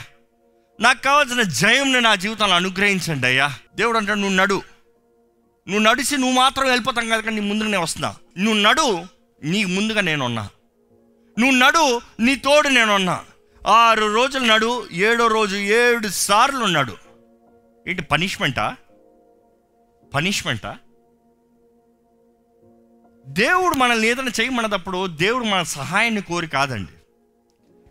నాకు 0.79 1.03
కావాల్సిన 1.03 1.41
జయంని 1.41 2.01
నా 2.01 2.15
జీవితంలో 2.15 2.55
అనుగ్రహించండి 2.55 3.27
అయ్యా. 3.27 3.53
దేవుడు 3.75 3.97
అంటాడు 3.97 4.19
నువ్వు 4.19 4.35
నడు. 4.35 4.61
నువ్వు 5.67 5.79
నడిచి 5.79 6.17
నువ్వు 6.17 6.35
మాత్రం 6.35 6.65
వెళ్ళిపోతాం 6.65 7.09
కదా 7.09 7.31
నీ 7.31 7.39
ముందుగానే 7.39 7.77
వస్తున్నా. 7.77 8.15
నువ్వు 8.37 8.61
నడు 8.61 9.03
నీ 9.43 9.65
ముందుగా 9.65 10.01
నేనున్నా. 10.01 10.49
నువ్వు 11.39 11.55
నడు 11.55 12.01
నీ 12.19 12.35
తోడు 12.35 12.67
నేనున్నా. 12.67 13.19
ఆరు 13.67 14.15
రోజులు 14.15 14.45
నడు 14.45 14.87
ఏడో 14.91 15.27
రోజు 15.27 15.55
ఏడు 15.55 16.07
సార్లు 16.07 16.65
నడు. 16.65 17.10
ఏంటి 17.87 18.01
పనిష్మెంటా 18.01 18.75
పనిష్మెంటా 20.15 20.77
దేవుడు 23.25 23.75
మనల్ని 23.75 24.07
ఏదైనా 24.07 24.31
చేయమన్నదప్పుడు 24.41 25.07
దేవుడు 25.07 25.43
మన 25.43 25.63
సహాయాన్ని 25.63 26.21
కోరి 26.21 26.47
కాదండి. 26.47 26.91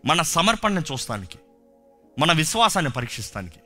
మన 0.04 0.22
సమర్పణను 0.22 0.80
చూస్తానికి 0.92 1.38
మన 2.18 2.32
విశ్వాసాన్ని 2.32 2.92
పరీక్షిస్తానికి. 2.92 3.60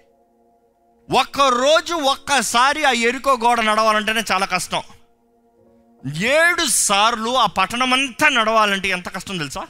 ఒక్కరోజు 1.20 1.94
ఒక్కసారి 1.94 2.84
ఆ 2.84 2.90
ఎరుకో 2.90 3.32
గోడ 3.32 3.60
నడవాలంటేనే 3.60 4.20
చాలా 4.32 4.46
కష్టం. 4.46 4.82
ఏడు 6.22 6.66
సార్లు 6.66 7.30
ఆ 7.30 7.46
పట్టణం 7.46 7.92
అంతా 7.92 8.28
నడవాలంటే 8.28 8.88
ఎంత 8.88 9.08
కష్టం 9.08 9.38
తెలుసా? 9.38 9.66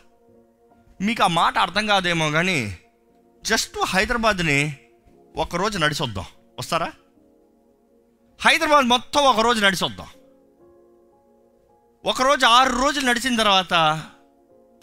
మీకు 1.00 1.24
ఆ 1.24 1.26
మాట 1.26 1.58
అర్థం 1.58 1.86
కాదేమో 1.86 2.30
కానీ 2.30 2.78
జస్ట్ 3.42 3.78
హైదరాబాద్ని 3.86 4.76
ఒకరోజు 5.36 5.78
నడిచొద్దాం. 5.78 6.24
వస్తారా? 6.58 6.92
హైదరాబాద్ 8.40 8.86
మొత్తం 8.86 9.22
ఒకరోజు 9.24 9.64
నడిచొద్దాం. 9.64 10.06
ఒకరోజు 12.04 12.46
ఆరు 12.46 12.82
రోజులు 12.82 13.06
నడిచిన 13.06 13.36
తర్వాత 13.36 14.04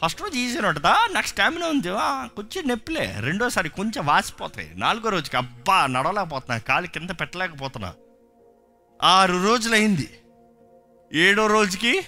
ఫస్ట్ 0.03 0.21
రోజు 0.21 0.37
ఈజీ 0.37 0.59
ఉంటుందా? 0.59 1.07
నాకు 1.11 1.27
స్టామినా 1.27 1.67
ఉంది. 1.67 1.87
కొంచెం 2.35 2.67
నొప్పిలే. 2.67 3.17
రెండోసారి 3.19 3.69
కొంచెం 3.69 4.05
వాసిపోతాయి. 4.05 4.71
నాలుగో 4.75 5.09
రోజుకి 5.09 5.37
అబ్బా 5.37 5.87
నడవలేకపోతున్నా 5.87 6.57
కాలు 6.57 6.87
కింద 6.87 7.09
పెట్టలేకపోతున్నా. 7.09 7.93
ఆరు 9.03 9.43
రోజులు 9.43 9.73
అయింది 9.73 10.19
ఏడో 11.13 11.47
రోజుకి? 11.47 12.01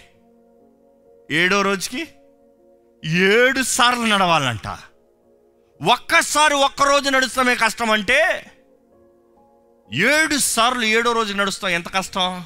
ఏడో 1.32 1.62
రోజుకి? 1.62 2.08
ఏడు 3.05 3.62
సార్లు 3.62 4.05
నడవాలంట. 4.05 4.67
ఒక్కసారి 5.91 6.53
ఒక్క 6.53 6.84
రోజు 6.84 7.10
నడుస్తామే 7.10 7.55
కష్టం 7.55 7.91
అంటే 7.91 8.51
ఏడు 9.94 10.38
సార్లు 10.38 10.84
ఏడో 10.84 11.12
రోజు 11.12 11.34
నడుస్తాం. 11.34 11.72
ఎంత 11.72 11.88
కష్టం? 11.88 12.44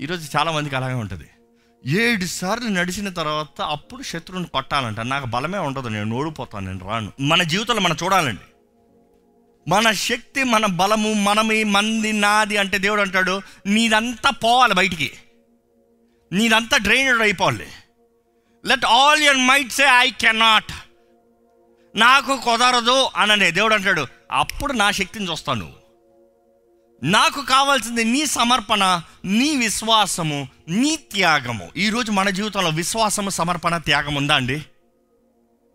ఈరోజు 0.00 0.36
చాలా 0.36 0.52
మందికి 0.52 0.76
అలాగే 0.76 0.94
ఉంటుంది. 0.94 1.30
ఏడు 1.86 2.24
సార్లు 2.24 2.68
నడిచిన 2.68 3.08
తర్వాత 3.08 3.62
అప్పుడు 3.62 4.02
శత్రువుని 4.02 4.46
కొట్టాలంట. 4.46 5.00
నాకు 5.00 5.26
బలమే 5.26 5.58
ఉండదు. 5.58 5.88
నేను 5.88 6.16
ఓడిపోతాను 6.16 6.72
నేను 6.72 6.88
రాను. 6.88 7.12
మన 7.20 7.42
జీవితంలో 7.42 7.80
మనం 7.80 7.96
చూడాలండి. 8.02 8.40
మన 9.70 9.92
శక్తి 9.92 10.44
మన 10.44 10.66
బలము 10.66 11.12
మనమి 11.12 11.64
మంది 11.64 12.12
నాది 12.12 12.56
అంటే 12.56 12.78
దేవుడు 12.78 13.00
అంటాడు 13.00 13.40
నీదంతా 13.66 14.30
పోవాలి 14.30 14.74
బయటికి. 14.74 15.12
నీదంతా 16.32 16.76
డ్రైనడ్ 16.76 17.22
అయిపోవాలి. 17.22 17.66
Let 18.66 18.84
all 18.84 19.22
your 19.22 19.36
might 19.36 19.72
say 19.72 19.84
I 19.84 20.10
cannot 20.10 20.72
నాకు 21.96 22.36
కుదరదు 22.36 23.08
అననే 23.16 23.50
దేవుడు 23.50 23.74
అంటాడు. 23.74 24.06
అప్పుడు 24.32 24.72
నా 24.72 24.90
శక్తిని 24.90 25.30
చూస్తాను. 25.30 25.72
నాకు 27.02 27.44
కావాల్సింది 27.44 28.04
నీ 28.04 28.26
సమర్పణ 28.26 29.00
నీ 29.24 29.56
విశ్వాసము 29.56 30.48
నీ 30.68 30.96
త్యాగము. 30.96 31.70
ఈరోజు 31.76 32.12
మన 32.12 32.30
జీవితంలో 32.30 32.70
విశ్వాసము 32.70 33.30
సమర్పణ 33.30 33.78
త్యాగం 33.78 34.14
ఉందా 34.14 34.34
అండి? 34.34 34.64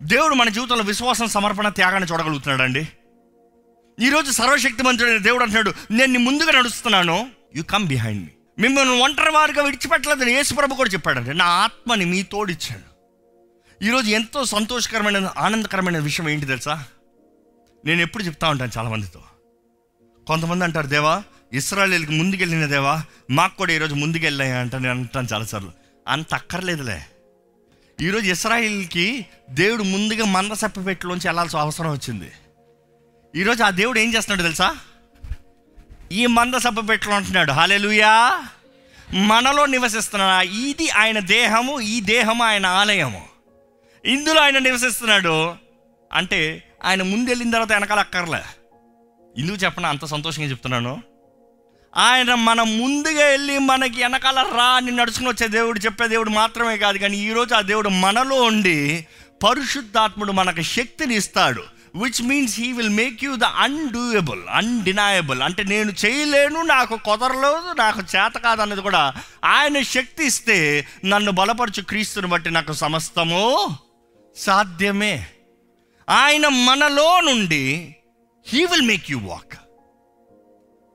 దేవుడు 0.03 0.35
మన 0.35 0.49
జీవితంలో 0.49 0.83
విశ్వాసం 0.83 1.27
సమర్పణ 1.27 1.69
త్యాగాన్ని 1.69 2.13
చూడగలుగుతున్నాడు 2.13 2.61
అండి 2.61 2.87
ఈరోజు 3.99 4.31
సర్వశక్తిమంతుడైన 4.31 5.17
దేవుడు 5.17 5.43
అంటున్నాడు 5.43 5.73
నేను 5.91 6.13
నీ 6.13 6.17
ముందుగా 6.17 6.51
నడుస్తున్నాను. 6.51 7.29
యు 7.55 7.63
కమ్ 7.63 7.87
బిహైండ్ 7.87 8.23
మీ 8.23 8.67
మిమ్మల్ని 8.67 9.01
ఒంటరి 9.01 9.29
వారిగా 9.29 9.63
విడిచిపెట్టలేదని 9.63 10.31
యేసుప్రభు 10.31 10.75
కూడా 10.75 10.89
చెప్పాడండి. 10.89 11.33
నా 11.33 11.45
ఆత్మని 11.45 12.05
మీ 12.05 12.23
తోడిచ్చాడు 12.23 12.87
ఈరోజు 13.85 14.09
ఎంతో 14.09 14.45
సంతోషకరమైన 14.45 15.31
ఆనందకరమైన 15.37 15.97
విషయం 15.97 16.29
ఏంటి 16.29 16.45
తెలుసా? 16.45 16.83
నేను 17.85 18.01
ఎప్పుడు 18.01 18.23
చెప్తా 18.23 18.49
ఉంటాను 18.49 18.71
చాలామందితో. 18.77 19.21
కొంతమంది 20.27 20.63
అంటారు 20.63 20.87
దేవా 20.87 21.23
ఇస్రాయలీలకి 21.53 22.11
ముందుకెళ్ళిన 22.11 22.65
దేవా 22.65 23.03
మాకు 23.31 23.57
కూడా 23.57 23.73
ఈరోజు 23.73 23.95
ముందుకెళ్ళాయి 23.95 24.51
అంట 24.51 24.75
నేను 24.75 24.89
అంటాను 24.89 25.27
చాలాసార్లు. 25.33 25.71
అంత 26.07 26.33
అక్కర్లేదులే. 26.33 27.05
ఈరోజు 28.01 28.31
ఇస్రాయిల్కి 28.31 29.25
దేవుడు 29.49 29.83
ముందుగా 29.83 30.25
మంద 30.25 30.51
సప్పపెట్టులోంచి 30.51 31.27
వెళ్ళాల్సిన 31.27 31.59
అవసరం 31.59 31.91
వచ్చింది. 31.91 32.31
ఈరోజు 33.35 33.63
ఆ 33.63 33.69
దేవుడు 33.69 33.99
ఏం 33.99 34.13
చేస్తున్నాడు 34.13 34.41
తెలుసా? 34.41 34.77
ఈ 36.11 36.25
మంద 36.25 36.55
సప్పపెట్టులో 36.55 37.15
అంటున్నాడు 37.15 37.51
హాలెలుయా 37.51 38.43
మనలో 39.13 39.65
నివసిస్తున్నా 39.65 40.41
ఇది 40.41 40.89
ఆయన 40.89 41.19
దేహము 41.19 41.81
ఈ 41.81 42.01
దేహము 42.01 42.43
ఆయన 42.43 42.65
ఆలయము. 42.65 43.25
ఇందులో 44.05 44.41
ఆయన 44.41 44.57
నివసిస్తున్నాడు. 44.57 45.55
అంటే 46.13 46.66
ఆయన 46.83 47.03
ముందు 47.03 47.29
వెళ్ళిన 47.29 47.51
తర్వాత 47.51 47.71
వెనకాల 47.71 47.99
అక్కర్లే. 47.99 48.41
ఎందుకు 49.37 49.57
చెప్పనా? 49.57 49.89
అంత 49.89 50.05
సంతోషంగా 50.05 50.49
చెప్తున్నాను. 50.49 51.01
ఆయన 51.97 52.33
మన 52.35 52.61
ముందుగా 52.61 53.25
వెళ్ళి 53.25 53.59
మనకి 53.59 54.01
వెనకాల 54.01 54.45
రా 54.55 54.63
అని 54.63 54.91
నడుచుకుని 54.91 55.29
వచ్చే 55.29 55.47
దేవుడు 55.47 55.79
చెప్పే 55.79 56.07
దేవుడు 56.07 56.29
మాత్రమే 56.29 56.77
కాదు 56.77 56.97
కానీ 56.97 57.17
ఈరోజు 57.17 57.53
ఆ 57.53 57.61
దేవుడు 57.61 57.89
మనలో 57.89 58.41
ఉండి 58.41 59.07
పరిశుద్ధాత్ముడు 59.43 60.31
మనకు 60.31 60.61
శక్తిని 60.61 61.15
ఇస్తాడు 61.15 61.63
which 61.95 62.21
means 62.21 62.59
he 62.59 62.71
will 62.71 62.89
make 62.89 63.23
you 63.23 63.35
the 63.35 63.43
undoable 63.43 64.41
undeniable 64.49 65.41
అంటే 65.41 65.63
నేను 65.63 65.93
చేయలేను 66.05 66.61
నాకు 66.61 66.97
కుదరలేదు 66.97 67.73
నాకు 67.77 67.99
చేత 67.99 68.37
కాదు 68.37 68.61
అన్నది 68.61 68.81
కూడా 68.81 69.13
ఆయన 69.45 69.81
శక్తి 69.81 70.25
ఇస్తే 70.25 70.87
నన్ను 71.05 71.31
బలపరచు 71.31 71.81
క్రీస్తుని 71.81 72.27
బట్టి 72.27 72.51
నాకు 72.51 72.73
సమస్తము 72.73 73.69
సాధ్యమే. 74.35 75.27
ఆయన 76.09 76.47
మనలో 76.47 77.21
నుండి 77.21 77.63
he 78.47 78.65
will 78.65 78.87
make 78.87 79.11
you 79.11 79.19
walk 79.19 79.55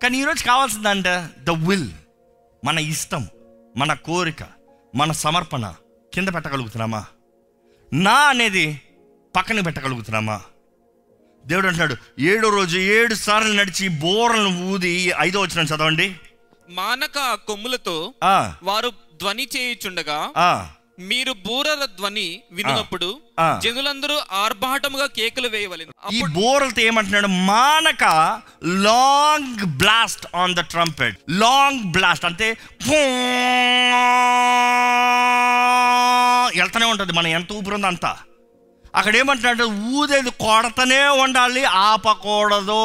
కానీ 0.03 0.19
ఈరోజు 0.19 0.45
కావాల్సిందంట 0.45 1.09
ద 1.45 1.51
విల్ 1.51 1.91
మన 2.65 2.79
ఇష్టం 2.79 3.29
మన 3.77 3.93
కోరిక 3.95 4.43
మన 4.95 5.13
సమర్పణ 5.13 5.75
కింద 6.15 6.29
పెట్టగలుగుతున్నామా? 6.29 7.05
నా 7.93 8.13
అనేది 8.13 8.81
పక్కన 9.37 9.61
పెట్టగలుగుతున్నామా? 9.61 10.41
దేవుడు 11.47 11.67
అంటున్నాడు 11.67 11.97
ఏడో 12.21 12.49
రోజు 12.49 12.79
ఏడు 12.79 13.15
సార్లు 13.15 13.53
నడిచి 13.53 13.89
బోరలను 13.89 14.51
ఊది 14.73 15.13
ఐదో 15.19 15.41
వచ్చిన 15.41 15.67
చదవండి. 15.67 16.17
మానక 16.71 17.35
కొమ్ములతో 17.35 18.15
వారు 18.63 18.91
ధ్వని 18.91 19.49
చేయుచుండగా 19.57 20.19
మీరు 20.99 21.33
బూరల 21.47 21.85
ధ్వని 21.99 22.27
వినినప్పుడు. 22.53 23.21
జనులందరూ 23.63 24.17
ఆర్భాటముగా 24.33 25.07
కేకలు 25.07 25.49
వేయవలెను. 25.49 25.93
ఈ 26.13 26.21
బోరలతో 26.35 26.83
ఏమంటున్నాడు? 26.83 27.27
మానక 27.27 28.05
long 28.65 29.65
blast 29.79 30.27
on 30.37 30.55
the 30.55 30.61
trumpet 30.61 31.19
long 31.31 31.81
blast 31.93 32.25
అంటే 32.25 32.49
వెళ్తూనే 36.59 36.87
ఉంటుంది 36.87 37.13
మనం 37.13 37.27
ఎంత 37.27 37.53
ఊపిరి 37.53 37.75
ఉందో 37.75 37.87
అంతా 37.87 38.13
అక్కడ 38.95 39.17
ఏమంటున్నాడు 39.17 39.65
ఊదేది 39.99 40.31
కొడతనే 40.31 41.03
ఉండాలి 41.25 41.65
ఆపకూడదు. 41.65 42.83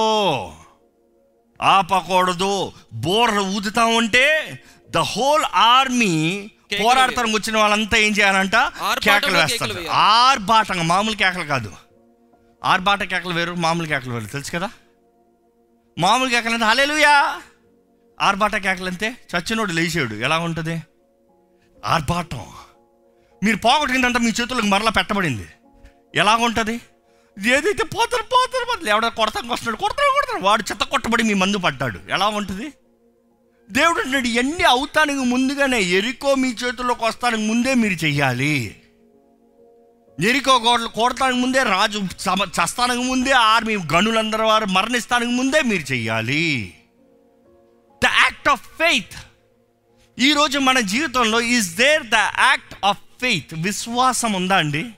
ఆపకూడదు. 1.61 2.71
బోర్లు 2.93 3.41
ఊదుతా 3.41 3.85
ఉంటే 3.85 4.27
ద 4.89 4.97
హోల్ 4.97 5.45
ఆర్మీ 5.55 6.15
పోరాడతానికి 6.75 7.35
వచ్చిన 7.35 7.57
వాళ్ళంతా 7.57 7.97
ఏం 7.97 8.11
చేయాలంట? 8.11 8.55
కేకలు 8.99 9.37
వేస్తారు. 9.37 9.85
ఆర్భాటంగా 9.91 10.83
మామూలు 10.83 11.15
కేకలు 11.15 11.43
కాదు. 11.43 11.73
ఆర్భాట 12.63 13.03
కేకలు 13.03 13.33
వేరు 13.33 13.53
మామూలు 13.53 13.87
కేకలు 13.87 14.13
వేరు. 14.13 14.25
తెలుసు 14.25 14.51
కదా? 14.51 14.69
మామూలు 15.99 16.29
కేకలు 16.29 16.53
అంటే 16.53 16.65
హలేలుయా 16.65 17.41
ఆర్భాట 18.21 18.55
కేకలు 18.55 18.85
అంతే 18.85 19.17
చచ్చినోడు 19.35 19.71
లేచాడు 19.71 20.15
ఎలా 20.15 20.39
ఉంటుంది? 20.39 20.83
ఆర్భాటం. 21.85 22.45
మీరు 23.43 23.57
పోగొట్టిందంటే 23.57 24.19
మీ 24.19 24.27
చేతులకు 24.27 24.65
మరలా 24.65 24.89
పెట్టబడింది. 24.89 25.47
ఎలా 26.15 26.35
ఉంటుంది? 26.35 26.81
ఏదైతే 27.47 27.83
పోతారు 27.83 28.23
పోతారు 28.23 28.65
పోతారు. 28.65 28.89
ఎవడ 28.89 29.07
కొడతానికి 29.07 29.53
వస్తున్నాడు 29.53 29.81
కొడతాడు 29.81 30.11
కొడతాడు. 30.11 30.43
వాడు 30.43 30.63
చెత్త 30.71 30.83
కొట్టబడి 30.83 31.23
మీ 31.23 31.33
మందు 31.33 31.57
పడ్డాడు. 31.57 31.99
ఎలా 32.09 32.27
ఉంటుంది? 32.27 32.73
దేవుడు 33.71 34.01
అంటాడు 34.01 34.27
ఇవన్నీ 34.27 34.63
అవుతానికి 34.63 35.19
ముందుగానే 35.19 35.81
ఎరికో 35.81 36.35
మీ 36.35 36.47
చేతుల్లోకి 36.47 37.03
వస్తానికి 37.03 37.41
ముందే 37.41 37.73
మీరు 37.73 37.93
చెయ్యాలి. 37.93 38.81
ఎరికో 40.23 40.59
గోడలు 40.59 40.87
కొడతానికి 40.87 41.39
ముందే 41.39 41.63
రాజు 41.63 42.03
సమ- 42.19 42.49
చస్తానికి 42.49 43.03
ముందే 43.03 43.31
ఆర్మీ 43.31 43.77
గనులందరూ 43.93 44.47
వారు 44.47 44.65
మరణిస్తానికి 44.65 45.31
ముందే 45.31 45.61
మీరు 45.61 45.81
చెయ్యాలి. 45.81 46.73
ద 48.03 48.05
యాక్ట్ 48.05 48.49
ఆఫ్ 48.49 48.61
ఫెయిత్ 48.61 49.15
ఈరోజు 50.19 50.59
మన 50.59 50.79
జీవితంలో 50.79 51.41
is 51.41 51.75
there 51.75 52.03
the 52.03 52.15
act 52.15 52.85
of 52.85 52.97
faith 53.21 53.53
విశ్వాసం 53.53 54.33
ఉందా 54.33 54.57
అండి? 54.57 54.89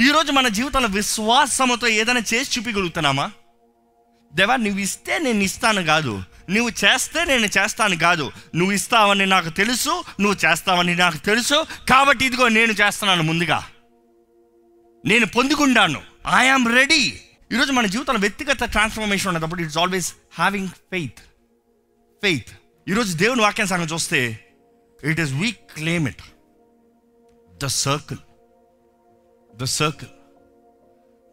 ఈరోజు 0.00 0.32
మన 0.32 0.48
జీవితంలో 0.48 0.88
విశ్వాసముతో 0.88 1.88
ఏదైనా 1.88 2.22
చేసి 2.34 2.60
చూపించగలుగుతున్నామా? 2.60 3.30
దేవా 4.34 4.56
నువ్వు 4.56 4.80
ఇస్తే 4.80 5.18
నేను 5.18 5.42
ఇస్తాను 5.42 5.84
కాదు. 5.84 6.22
నువ్వు 6.50 6.70
చేస్తే 6.84 7.24
నేను 7.24 7.46
చేస్తాను 7.46 7.96
కాదు. 7.98 8.32
నువ్వు 8.54 8.72
ఇస్తావని 8.72 9.26
నాకు 9.26 9.48
తెలుసు 9.48 10.04
నువ్వు 10.20 10.36
చేస్తావని 10.46 10.94
నాకు 10.94 11.18
తెలుసు. 11.18 11.66
కాబట్టి 11.88 12.24
ఇదిగో 12.24 12.48
నేను 12.48 12.72
చేస్తున్నాను 12.72 13.22
ముందుగా. 13.22 13.64
నేను 15.04 15.26
పొందుకుంటాను 15.26 16.02
ఐఆమ్ 16.36 16.68
రెడీ 16.68 17.20
ఈరోజు 17.52 17.72
మన 17.72 17.86
జీవితంలో 17.86 18.20
వ్యక్తిగత 18.20 18.64
ట్రాన్స్ఫర్మేషన్ 18.64 19.28
ఉన్నప్పుడు 19.28 19.62
it's 19.62 19.78
always 19.78 20.14
having 20.32 20.68
faith 20.68 21.20
faith 22.22 22.50
ఈరోజు 22.88 23.16
దేవుని 23.16 23.42
వాక్యం 23.42 23.66
సంగతి 23.66 23.94
చూస్తే 23.94 24.20
it 25.04 25.20
is 25.20 25.32
we 25.32 25.50
claim 25.52 26.08
it 26.08 26.22
the 27.64 27.66
circle 27.66 28.18
the 29.56 29.64
circle 29.64 30.10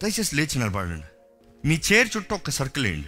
దయచేసి 0.04 0.36
లేచి 0.36 0.60
నిలబడండి. 0.60 1.10
మీ 1.68 1.82
చైర్ 1.92 2.10
చుట్టూ 2.18 2.36
ఒక 2.36 2.50
సర్కిల్ 2.50 2.86
వేయండి. 2.86 3.08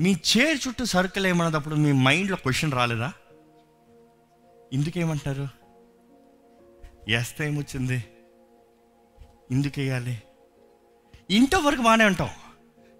మీ 0.00 0.12
చేరు 0.12 0.68
చుట్టూ 0.68 0.84
సర్కిల్ 0.84 1.26
ఏమన్నప్పుడు 1.26 1.74
మీ 1.74 1.92
మైండ్లో 1.92 2.36
క్వశ్చన్ 2.36 2.72
రాలేదా? 2.72 3.12
ఎందుకేమంటారు? 4.72 5.48
వేస్తే 7.08 7.46
ఏమొచ్చింది 7.46 8.04
ఎందుకు 9.50 9.80
వేయాలి 9.80 10.22
ఇంతవరకు 11.30 11.82
బాగానే 11.82 12.04
ఉంటాం. 12.04 12.30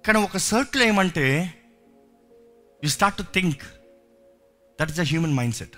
కానీ 0.07 0.19
ఒక 0.19 0.37
సర్కిల్ 0.37 0.83
ఏమంటే 0.83 1.55
you 2.85 2.89
start 2.89 3.19
to 3.19 3.23
think 3.23 3.63
that 4.81 4.91
is 4.91 5.01
a 5.01 5.03
human 5.03 5.35
mindset 5.55 5.77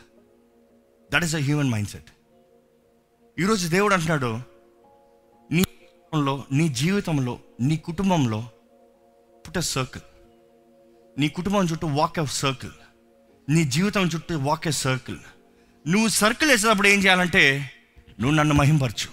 that 1.13 1.25
is 1.25 1.35
a 1.35 1.39
human 1.39 1.71
mindset 1.89 2.11
ఈరోజు 3.41 3.69
దేవుడు 3.69 3.95
అంటున్నాడు 3.95 4.41
నీ 5.53 5.65
నీ 6.53 6.69
జీవితంలో 6.69 7.39
నీ 7.61 7.77
కుటుంబంలో 7.77 8.49
పుట్ 9.49 9.61
సర్కిల్ 9.61 10.03
నీ 11.19 11.29
కుటుంబం 11.29 11.65
చుట్టూ 11.65 11.87
వాక్ 11.87 12.19
ఆఫ్ 12.19 12.35
సర్కిల్ 12.35 12.71
నీ 13.49 13.65
జీవితం 13.65 14.03
చుట్టూ 14.03 14.39
వాక్ 14.39 14.69
ఎ 14.69 14.71
సర్కిల్ 14.71 15.19
నువ్వు 15.87 16.09
సర్కిల్ 16.09 16.51
వేసేటప్పుడు 16.51 16.89
ఏం 16.89 17.03
చేయాలంటే 17.05 17.71
నువ్వు 18.21 18.37
నన్ను 18.37 18.55
మహింపరచు. 18.55 19.11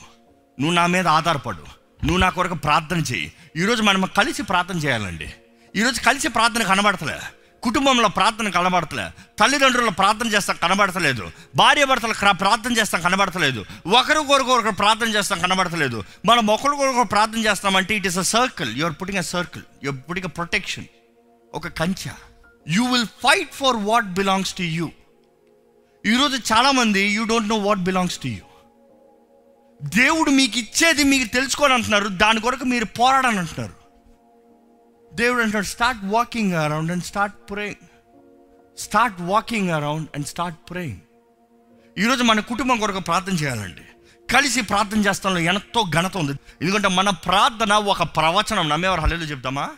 నువ్వు 0.59 0.73
నా 0.73 0.85
మీద 0.85 1.07
ఆధారపడు. 1.07 1.57
నువ్వు 2.03 2.17
నా 2.17 2.29
కొరకు 2.29 2.53
ప్రార్థన 2.53 2.97
చేయి. 2.97 3.33
ఈరోజు 3.57 3.81
మనం 3.81 4.09
కలిసి 4.17 4.43
ప్రార్థన 4.43 4.77
చేయాలండి. 4.77 5.33
ఈరోజు 5.75 6.01
కలిసి 6.01 6.27
ప్రార్థన 6.27 6.63
కనబడతలే. 6.63 7.19
కుటుంబంలో 7.63 8.07
ప్రార్థన 8.07 8.49
కనబడతలే. 8.49 9.09
తల్లిదండ్రుల 9.39 9.89
ప్రార్థన 9.89 10.27
చేస్తాం 10.27 10.57
కనబడతలేదు. 10.61 11.31
భార్య 11.55 11.85
భర్తలు 11.85 12.33
ప్రార్థన 12.33 12.77
చేస్తాం 12.77 13.01
కనబడతలేదు. 13.01 13.65
ఒకరి 13.87 14.27
కొరకు 14.27 14.51
ఒకరు 14.51 14.71
ప్రార్థన 14.71 15.07
చేస్తాం 15.07 15.39
కనబడతలేదు. 15.39 16.03
మనం 16.25 16.47
ఒకరి 16.47 16.77
కొరకు 16.77 17.03
ప్రార్థన 17.03 17.39
చేస్తామంటే 17.39 17.95
it 17.95 18.07
is 18.07 18.17
a 18.17 18.21
circle 18.21 18.77
your 18.77 18.93
putting 19.01 19.17
a 19.17 19.21
circle 19.21 19.63
your 19.83 20.09
putting 20.09 20.25
a 20.25 20.29
protection 20.29 20.85
ఒక 21.55 21.67
కంచె 21.67 22.11
you 22.67 22.85
will 22.85 23.05
fight 23.05 23.53
for 23.53 23.75
what 23.75 24.05
belongs 24.05 24.53
to 24.53 24.61
you 24.61 24.89
ఈరోజు 26.05 26.53
చాలామంది 26.53 27.01
you 27.01 27.23
don't 27.23 27.49
know 27.49 27.55
what 27.55 27.79
belongs 27.79 28.17
to 28.17 28.27
you 28.27 28.37
దేవుడు 29.83 30.29
మీకు 30.29 30.59
ఇచ్చేది 30.59 31.03
మీకు 31.03 31.33
తెలుసుకోని 31.33 31.73
అంటున్నారు 31.73 32.07
దాని 32.07 32.41
కొరకు 32.41 32.65
మీరు 32.65 32.85
పోరాడని 32.85 33.37
అంటున్నారు 33.37 33.73
దేవుడు 35.13 35.41
అంటాడు 35.41 35.65
start 35.65 36.05
walking 36.05 36.53
around 36.53 36.91
and 36.91 37.03
start 37.03 37.49
praying 37.49 37.87
start 38.79 39.21
walking 39.21 39.69
around 39.69 40.07
and 40.15 40.27
start 40.27 40.69
praying 40.69 40.97
ఈరోజు 41.97 42.23
మన 42.23 42.39
కుటుంబం 42.39 42.79
కొరకు 42.79 42.99
ప్రార్థన 42.99 43.33
చేయాలండి. 43.33 43.81
కలిసి 44.33 44.61
ప్రార్థన 44.61 44.99
చేస్తాను 44.99 45.37
ఎంతో 45.37 45.85
ఘనత 45.95 46.17
ఉంది. 46.17 46.31
ఎందుకంటే 46.61 46.87
మన 46.87 47.09
ప్రార్థన 47.09 47.73
ఒక 47.73 48.03
ప్రవచనం. 48.03 48.69
నమ్మేవారు 48.69 49.01
హల్లేలు 49.01 49.23
చెప్తామా? 49.23 49.69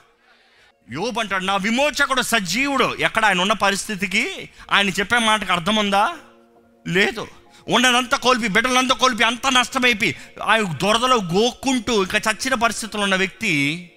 యోబు 0.92 1.20
అంటాడు 1.20 1.44
నా 1.44 1.56
విమోచకుడు 1.58 2.22
సజీవుడు. 2.22 2.96
ఎక్కడ 3.00 3.26
ఆయన 3.26 3.42
ఉన్న 3.42 3.54
పరిస్థితికి 3.54 4.50
ఆయన 4.72 4.90
చెప్పే 4.90 5.18
మాటకు 5.18 5.52
అర్థం 5.52 5.76
ఉందా 5.76 6.16
లేదు. 6.88 7.28
ఉన్నదంతా 7.68 8.18
కోల్పి 8.18 8.48
బిడ్డలంతా 8.48 8.96
కోల్పి 8.96 9.24
అంతా 9.24 9.50
నష్టమైపోయి 9.50 10.16
ఆయన 10.44 10.78
దొరదలో 10.82 11.16
గోక్కుంటూ 11.16 12.04
ఇంకా 12.04 12.32
చచ్చిన 12.32 12.54
పరిస్థితులు 12.54 13.02
ఉన్న 13.02 13.16
వ్యక్తి 13.16 13.92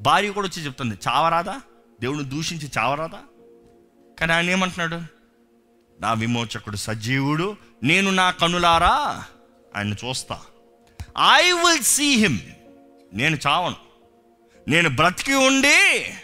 భార్య 0.00 0.30
కూడా 0.30 0.48
వచ్చి 0.48 0.64
చెప్తుంది 0.64 0.94
చావరాదా? 1.08 1.60
దేవుని 2.00 2.24
దూషించి 2.24 2.70
చావరాదా? 2.78 3.18
కానీ 4.20 4.32
ఆయన 4.32 4.50
ఏమంటున్నాడు 4.50 5.00
నా 6.00 6.12
విమోచకుడు 6.12 6.76
సజీవుడు 6.76 7.56
నేను 7.82 8.10
నా 8.10 8.30
కనులారా 8.30 9.24
ఆయన 9.76 9.92
చూస్తా. 9.92 10.40
ఐ 11.34 11.52
విల్ 11.52 11.82
సీ 11.82 12.16
హిమ్ 12.16 12.38
నేను 13.12 13.38
చావను. 13.46 13.76
నేను 14.68 14.88
బ్రతికి 14.88 15.34
ఉండి 15.34 16.14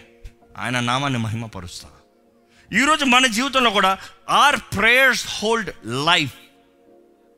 ఆయన 0.58 0.80
నామాన్ని 0.80 1.18
మహిమపరుస్తా. 1.18 1.88
ఈరోజు 2.72 3.04
మన 3.04 3.26
జీవితంలో 3.26 3.70
కూడా 3.70 3.98
ఆర్ 4.30 4.56
ప్రేయర్స్ 4.56 5.26
హోల్డ్ 5.42 5.70
లైఫ్ 5.86 6.32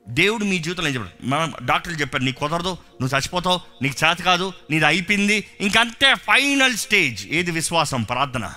దేవుడు 0.09 0.45
మీ 0.45 0.59
జీవితంలో 0.59 0.89
ఏం 0.89 0.95
చెప్పాడు? 0.95 1.27
మనం 1.27 1.53
డాక్టర్లు 1.63 1.99
చెప్పారు 1.99 2.23
నీకు 2.23 2.41
కుదరదు 2.41 2.77
నువ్వు 3.01 3.19
చచ్చిపోతావు 3.19 3.61
నీకు 3.83 4.07
చేత 4.07 4.17
కాదు 4.17 4.53
నీది 4.71 4.87
అయిపోయింది 4.87 5.45
ఇంకంతే 5.61 6.15
ఫైనల్ 6.15 6.77
స్టేజ్. 6.77 7.27
ఏది 7.27 7.51
విశ్వాసం? 7.51 8.03
ప్రార్థన. 8.03 8.55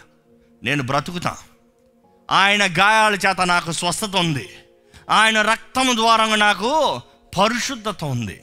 నేను 0.63 0.83
బ్రతుకుతా. 0.83 1.37
ఆయన 2.31 2.65
గాయాల 2.65 3.15
చేత 3.15 3.41
నాకు 3.41 3.71
స్వస్థత 3.71 4.15
ఉంది. 4.15 4.49
ఆయన 5.09 5.41
రక్తం 5.41 5.95
ద్వారా 5.95 6.35
నాకు 6.35 7.01
పరిశుద్ధత 7.37 8.03
ఉంది. 8.03 8.41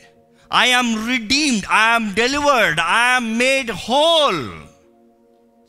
I'm 0.56 1.08
redeemed 1.08 1.66
I'm 1.66 2.14
delivered 2.14 2.80
I'm 2.80 3.38
made 3.38 3.72
whole 3.72 4.60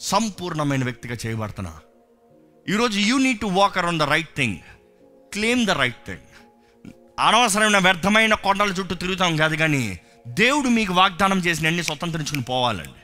సంపూర్ణమైన 0.09 0.83
వ్యక్తిగా 0.83 1.15
చేయబడుతున్నా. 1.25 1.73
ఈరోజు 2.69 2.99
you 2.99 3.15
need 3.17 3.39
to 3.39 3.45
walk 3.45 3.77
around 3.77 4.01
the 4.03 4.05
right 4.09 4.33
thing 4.35 4.57
claim 5.33 5.65
the 5.65 5.71
right 5.71 6.01
thing 6.07 6.25
అనవసరమైన 7.19 7.77
వ్యర్థమైన 7.77 8.33
కొండల 8.33 8.69
చుట్టూ 8.69 8.95
తిరుగుతాం 8.95 9.37
కాదు 9.37 9.55
కానీ 9.55 9.99
దేవుడు 10.27 10.69
మీకు 10.69 10.93
వాగ్దానం 10.93 11.39
చేసిన 11.39 11.67
అన్ని 11.67 11.83
స్వతంత్రించుకుని 11.83 12.43
పోవాలండి. 12.43 13.01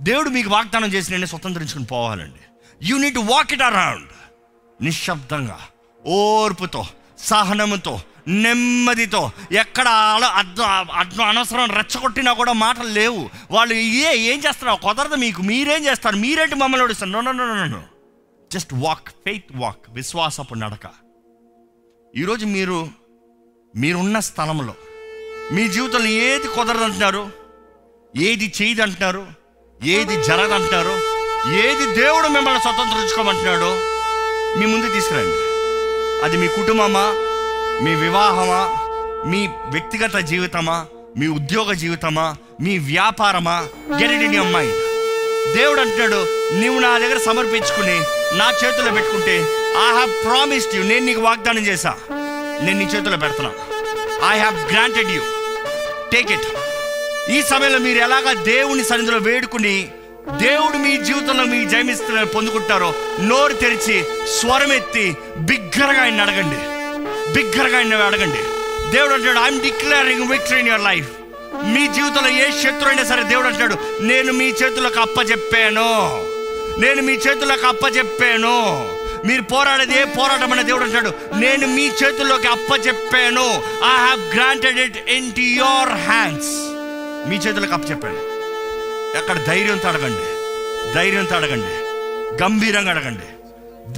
దేవుడు 0.00 0.28
మీకు 0.28 0.50
వాగ్దానం 0.50 0.88
చేసిన 0.88 1.14
అన్ని 1.14 1.28
స్వతంత్రించుకుని 1.28 1.84
పోవాలండి. 1.84 2.42
You 2.82 2.98
need 2.98 3.14
to 3.14 3.24
walk 3.32 3.52
it 3.52 3.62
around 3.62 4.10
నిశ్శబ్దంగా 4.84 5.58
ఓర్పుతో 6.06 6.86
సహనముతో 7.18 8.00
నెమ్మదితో. 8.28 9.30
ఎక్కడ 9.52 9.88
అల- 9.88 11.22
అనవసరం 11.22 11.70
రెచ్చగొట్టినా 11.70 12.32
కూడా 12.32 12.52
మాటలు 12.52 12.88
లేవు. 12.88 13.30
వాళ్ళు 13.50 13.74
ఏ 13.74 14.16
ఏం 14.16 14.42
చేస్తున్నారు 14.48 14.80
కుదరదు 14.82 15.14
మీకు. 15.14 15.42
మీరేం 15.42 15.84
చేస్తారు? 15.84 16.16
మీరేంటి 16.16 16.54
మమ్మల్ని 16.54 16.84
ఓడిస్తారు? 16.84 17.10
No 17.10 17.20
no 17.20 17.32
no 17.32 17.64
no 17.64 17.82
just 18.52 18.74
walk 18.74 19.08
faith 19.08 19.44
walk 19.56 19.78
విశ్వాసపు 19.88 20.54
నడక. 20.54 20.90
ఈరోజు 22.16 22.46
మీరు 22.46 22.88
మీరున్న 23.76 24.20
స్థలంలో 24.20 24.74
మీ 25.52 25.68
జీవితంలో 25.68 26.06
ఏది 26.06 26.48
కుదరదంటున్నారు? 26.48 27.30
ఏది 28.16 28.52
చేయదంటున్నారు? 28.62 29.26
ఏది 29.84 30.24
జరగదంటున్నారు? 30.24 31.00
ఏది 31.52 31.94
దేవుడు 31.94 32.28
మిమ్మల్ని 32.28 32.60
స్వతంత్రించుకోమంటున్నాడో 32.60 33.80
మీ 34.60 34.66
ముందు 34.66 34.92
తీసుకురండి. 34.92 35.46
అది 36.24 36.36
మీ 36.36 36.48
కుటుంబమా? 36.48 37.25
మీ 37.84 37.94
వివాహమా? 37.94 38.60
మీ 39.30 39.40
వ్యక్తిగత 39.46 40.16
జీవితమా? 40.16 40.76
మీ 41.16 41.26
ఉద్యోగ 41.26 41.72
జీవితమా? 41.72 42.36
మీ 42.60 42.78
వ్యాపారమా? 42.78 43.56
గెరిడిని 44.00 44.36
అమ్మాయి 44.36 44.72
దేవుడు 45.54 45.80
అంటున్నాడు 45.80 46.20
నీవు 46.60 46.78
నా 46.78 46.98
దగ్గర 46.98 47.18
సమర్పించుకుని 47.18 47.96
నా 48.38 48.50
చేతిలో 48.50 48.90
పెట్టుకుంటే 48.90 49.34
ఐ 49.82 49.88
హావ్ 49.98 50.24
ప్రామిస్డ్ 50.24 50.74
యూ 50.74 50.82
నేను 50.82 51.06
నీకు 51.06 51.20
వాగ్దానం 51.20 51.66
చేశా. 51.66 51.92
నేను 52.62 52.78
నీ 52.78 52.84
చేతిలో 52.84 53.16
పెడుతున్నా 53.16 53.50
I 54.30 54.38
have 54.38 54.72
granted 54.72 55.10
you 55.10 55.22
take 56.12 56.32
it 56.32 56.48
ఈ 57.30 57.42
సమయంలో 57.42 57.78
మీరు 57.78 57.98
ఎలాగా 57.98 58.32
దేవుని 58.32 58.84
సన్నిధిలో 58.84 59.18
వేడుకుని 59.18 59.76
దేవుడు 60.36 60.78
మీ 60.78 60.96
జీవితంలో 60.96 61.44
మీ 61.44 61.64
జయమిస్తున్న 61.64 62.22
పొందుకుంటారో 62.24 62.94
నోరు 63.20 63.52
తెరిచి 63.52 64.04
స్వరం 64.40 64.72
ఎత్తి 64.72 65.04
బిగ్గరగా 65.38 66.02
ఆయన 66.02 66.20
అడగండి. 66.20 66.75
బిగ్గరగా 67.34 67.76
ఆయన 67.76 67.94
అడగండి. 67.94 68.42
దేవుడు 68.92 69.14
అంటాడు 69.14 69.38
I'm 69.38 69.60
declaring 69.60 70.28
victory 70.28 70.58
in 70.58 70.68
your 70.68 70.82
life 70.82 71.08
మీ 71.64 71.86
జీవితంలో 71.86 72.28
ఏ 72.28 72.50
శత్రు 72.50 72.88
అయినా 72.88 73.04
సరే 73.04 73.22
దేవుడు 73.22 73.46
అంటాడు 73.46 73.76
నేను 74.00 74.32
మీ 74.32 74.44
చేతులకు 74.44 75.00
అప్పచెప్పాను 75.00 75.88
నేను 76.80 77.02
మీ 77.02 77.12
చేతులకు 77.12 77.66
అప్పచెప్పాను 77.66 78.56
మీరు 79.26 79.42
పోరాడేది 79.42 80.00
ఏ 80.00 80.04
పోరాటం 80.04 80.52
అనే 80.52 80.62
దేవుడు 80.62 80.84
అంటాడు 80.84 81.12
నేను 81.36 81.66
మీ 81.66 81.86
చేతుల్లోకి 81.86 82.48
అప్పచెప్పాను 82.48 83.62
I 83.84 83.96
have 84.06 84.34
granted 84.34 84.78
it 84.78 85.10
into 85.32 85.40
your 85.40 85.88
hands 85.88 86.54
మీ 87.28 87.36
చేతులకు 87.36 87.72
అప్పచెప్పాను 87.72 88.36
అక్కడ 89.18 89.44
ధైర్యంతో 89.46 89.88
అడగండి. 89.88 90.26
ధైర్యంతో 90.94 91.36
అడగండి. 91.36 91.72
గంభీరంగా 92.42 92.90
అడగండి. 92.90 93.28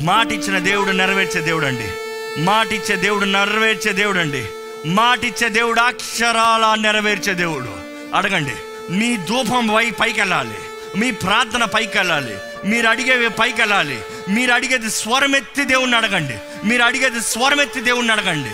మాట 0.04 0.32
ఇచ్చిన 0.32 0.58
దేవుడు 0.58 0.90
నెరవేర్చే 0.90 1.40
దేవుడు 1.40 1.66
అండి. 1.66 2.07
మాటిచ్చే 2.38 2.96
దేవుడు 2.96 3.24
నెరవేర్చే 3.24 3.92
దేవుడు 3.92 4.18
అండి 4.18 4.46
మాటిచ్చే 4.86 5.48
దేవుడు 5.48 5.80
అక్షరాల 5.80 6.74
నెరవేర్చే 6.80 7.34
దేవుడు. 7.34 7.70
అడగండి 8.16 8.54
మీ 8.90 9.16
ధూపం 9.16 9.66
పై 9.66 9.90
పైకి 9.90 10.20
వెళ్ళాలి 10.20 10.58
మీ 10.96 11.10
ప్రార్థన 11.10 11.64
పైకి 11.64 11.98
వెళ్ళాలి 11.98 12.36
మీరు 12.64 12.88
అడిగేవి 12.88 13.28
పైకి 13.28 13.60
వెళ్ళాలి 13.60 14.00
మీరు 14.28 14.52
అడిగేది 14.52 14.90
స్వరమెత్తి 14.90 15.64
దేవుణ్ణి 15.64 15.96
అడగండి. 15.96 16.66
మీరు 16.68 16.82
అడిగేది 16.82 17.20
స్వరమెత్తి 17.20 17.80
దేవుణ్ణి 17.80 18.12
అడగండి. 18.12 18.50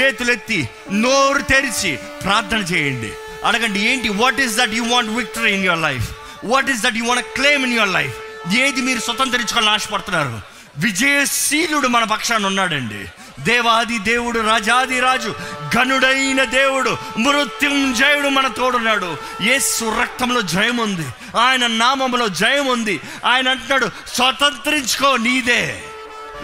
చేతులెత్తి 0.00 0.68
నోరు 0.92 1.42
తెరిచి 1.42 1.96
ప్రార్థన 1.96 2.58
చేయండి. 2.58 3.12
అడగండి 3.44 3.80
ఏంటి? 3.80 4.08
What 4.08 4.40
is 4.40 4.56
that 4.56 4.74
you 4.74 4.84
want 4.84 5.10
victory 5.10 5.52
in 5.52 5.64
your 5.64 5.80
life 5.80 6.10
what 6.44 6.70
is 6.70 6.82
that 6.82 6.96
you 6.96 7.04
want 7.04 7.26
claim 7.26 7.64
in 7.64 7.74
your 7.74 7.88
life 7.88 8.14
ఏది 8.58 8.80
మీరు 8.80 9.00
స్వతంత్రించుకోవాలని 9.00 9.70
ఆశపడుతున్నారు? 9.70 10.40
విజయశీలుడు 10.76 11.88
మన 11.88 12.04
పక్షాన 12.04 12.46
ఉన్నాడండి. 12.46 13.08
దేవాది 13.44 13.98
దేవుడు 13.98 14.40
రాజాది 14.40 15.00
రాజు 15.00 15.34
గనుడైన 15.76 16.44
దేవుడు 16.44 16.96
మృత్యుంజయుడు 17.18 18.28
మన 18.28 18.48
తోడున్నాడు. 18.48 19.16
యేసు 19.42 20.00
రక్తంలో 20.00 20.42
జయం 20.42 20.76
ఉంది. 20.76 21.06
ఆయన 21.38 21.66
నామములో 21.66 22.28
జయం 22.28 22.66
ఉంది. 22.66 23.00
ఆయన 23.26 23.48
అంటున్నాడు 23.48 23.90
స్వతంత్రించుకో 24.06 25.16
నీదే. 25.16 25.84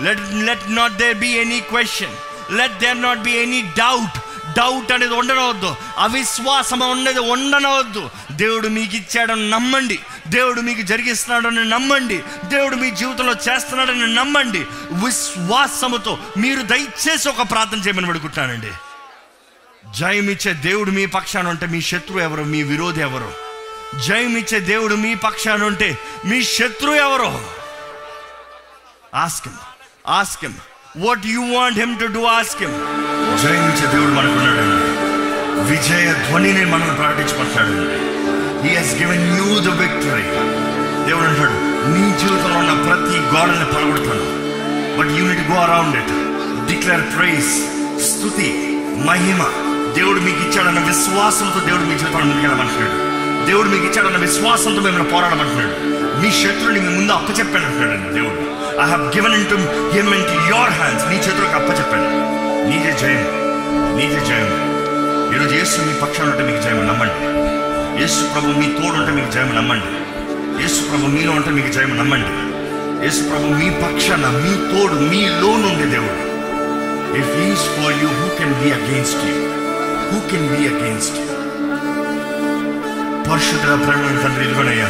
Let 0.01 0.21
let 0.35 0.75
not 0.75 0.93
there 0.93 1.19
be 1.19 1.29
any 1.29 1.61
question 1.61 2.17
let 2.57 2.79
there 2.79 3.03
not 3.03 3.19
be 3.19 3.31
any 3.31 3.63
doubt 3.63 4.19
doubt 4.57 4.93
అనేది 4.93 5.15
ఉండనవద్దు. 5.15 5.77
అవిశ్వాసం 5.99 6.83
అనేది 6.83 7.21
ఉండనవద్దు. 7.21 8.11
దేవుడు 8.33 8.69
మీకు 8.69 8.97
ఇచ్చాడని 8.97 9.51
నమ్మండి. 9.51 10.01
దేవుడు 10.29 10.61
మీకు 10.61 10.83
జరిగిస్తున్నాడని 10.83 11.65
నమ్మండి. 11.65 12.23
దేవుడు 12.45 12.77
మీ 12.77 12.91
జీవితంలో 12.91 13.33
చేస్తున్నాడని 13.33 14.15
నమ్మండి. 14.15 14.67
విశ్వాసముతో 15.07 16.19
మీరు 16.37 16.63
దయచేసి 16.63 17.29
ఒక 17.29 17.51
ప్రార్థన 17.51 17.79
చేయమని 17.79 18.07
పడుకుంటానండి 18.07 18.71
జయమిచ్చే 19.99 20.53
దేవుడు 20.53 20.91
మీ 20.91 21.07
పక్షాన 21.07 21.49
ఉంటే 21.49 21.67
మీ 21.67 21.81
శత్రువు 21.81 22.21
ఎవరు? 22.21 22.43
మీ 22.43 22.63
విరోధి 22.63 23.01
ఎవరు? 23.01 23.33
జయమిచ్చే 24.07 24.61
దేవుడు 24.61 24.95
మీ 24.95 25.15
పక్షాన 25.15 25.65
ఉంటే 25.65 25.99
మీ 26.25 26.45
శత్రువు 26.45 26.95
ఎవరు? 26.95 27.47
Ask him 29.15 29.55
ask him 30.09 30.55
what 30.97 31.27
you 31.27 31.41
want 31.41 31.79
him 31.79 32.01
to 32.01 32.05
do 32.05 32.25
ask him 32.25 33.10
జయించే 33.43 33.87
దేవుడు 33.93 34.13
మనకున్నాడండి 34.13 34.89
విజయ 35.71 36.07
ధ్వనిని 36.13 36.65
మనం 36.65 36.95
ప్రకటించమంటాడండి 36.99 37.99
he 38.65 38.77
has 38.77 38.95
given 39.01 39.27
you 39.39 39.47
the 39.67 39.69
victory 39.83 40.27
దేవుడు 41.09 41.27
అంటాడు 41.29 41.57
నీ 41.93 42.03
జీవితంలో 42.21 42.57
ఉన్న 42.59 42.73
ప్రతి 42.87 43.19
గోడని 43.35 43.67
పడగొడతాను. 43.73 44.27
But 44.99 45.11
you need 45.19 45.51
go 45.51 45.57
around 45.57 45.97
it 45.97 46.13
declare 46.71 47.05
praise 47.17 47.53
స్తుతి 48.09 48.49
మహిమ. 49.05 49.41
దేవుడు 49.95 50.21
మీకు 50.21 50.41
ఇచ్చాడన్న 50.49 50.81
విశ్వాసంతో 50.81 51.61
దేవుడు 51.67 51.85
మీ 51.85 51.99
జీవితంలో 51.99 52.25
ముందుకెళ్ళమంటున్నాడు 52.25 52.99
దేవుడు 53.47 53.69
మీకు 53.69 53.85
ఇచ్చాడన్న 53.85 54.17
విశ్వాసంతో 54.17 54.81
మిమ్మల్ని 54.81 55.11
పోరాడమంటున్నాడు. 55.11 55.75
మీ 56.23 56.31
శత్రుని 56.31 56.81
మీ 56.81 56.91
ముందు 56.99 57.13
అప్పచెప్పాను 57.13 57.67
అంటున్నాడు 57.67 58.13
దేవుడు. 58.19 58.41
I 58.83 58.89
have 58.91 59.05
given 59.17 59.35
into 59.53 59.59
him 59.97 60.15
into 60.33 60.37
your 60.57 60.73
hands 60.81 61.07
నీ 61.11 61.17
చేతులకు 61.17 61.57
అప్పచెప్పాను. 61.61 62.40
నీదే 62.69 62.93
జయం 63.01 63.25
నీదే 63.97 64.21
జయం 64.27 64.51
ఈరోజు 65.35 65.55
యేసు 65.55 65.81
మీ 65.81 65.95
పక్షాన 66.03 66.31
ఉంటే 66.31 66.45
మీకు 66.45 66.63
జయం 66.63 66.87
నమ్మండి. 66.87 67.19
యేసు 68.01 68.33
ప్రభు 68.33 68.47
మీ 68.47 68.67
తోడు 68.67 68.97
ఉంటే 69.01 69.13
మీకు 69.13 69.31
జయం 69.31 69.57
నమ్మండి. 69.57 69.89
యేసు 70.63 70.89
ప్రభు 70.89 71.07
మీలో 71.07 71.33
ఉంటే 71.33 71.51
మీకు 71.51 71.73
జయం 71.73 71.99
నమ్మండి. 71.99 72.33
యేసు 73.05 73.23
ప్రభు 73.23 73.43
మీ 73.43 73.71
పక్షాన 73.71 74.27
మీ 74.27 74.53
తోడు 74.71 74.95
మీలో 74.95 75.57
నుండి 75.57 75.91
దేవుడు. 75.91 76.31
If 77.19 77.51
is 77.51 77.61
for 77.61 78.03
you 78.03 78.09
who 78.09 78.29
can 78.39 78.55
be 78.55 78.73
against 78.73 79.25
you 79.25 79.37
who 80.11 80.31
can 80.31 80.49
be 80.49 80.69
against 80.75 81.19
you 81.19 81.27
పరిశుద్ధ 83.31 83.63
ప్రేమ 83.63 84.21
తండ్రి 84.25 84.45
ఇదిగోనయ్యా. 84.45 84.87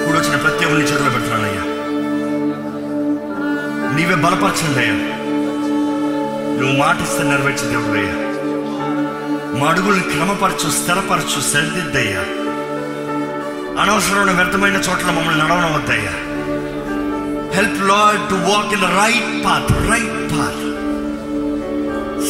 ఇప్పుడు 0.00 0.18
వచ్చిన 0.18 0.36
ప్రతి 0.36 0.64
ఒక్కరిని 0.64 0.84
చేతిలో 0.84 1.10
పెడుతున్నానయ్యా. 1.10 1.62
నీవే 3.96 4.14
బలపరచండి 4.14 4.78
అయ్యా. 4.78 5.17
నువ్వు 6.58 6.76
మాటిస్తే 6.76 7.22
నెరవేర్చే 7.22 7.68
దేవుడు 7.68 8.28
మా 9.58 9.68
అడుగుల్ని 9.68 10.02
క్రమపరచు 10.02 10.70
స్థిరపరచు 10.70 11.40
సరిదిద్దయ్యా. 11.40 12.20
అనవసరమైన 13.82 14.30
వ్యర్థమైన 14.30 14.76
చోట్ల 14.76 15.10
మమ్మల్ని 15.10 15.44
నడవనవద్దయ్యా. 15.44 16.14
Help 17.54 17.88
Lord 17.88 18.30
to 18.30 18.34
walk 18.34 18.72
in 18.72 18.80
the 18.80 18.84
right 18.84 19.44
path 19.44 19.90
right 19.90 20.32
path 20.32 20.64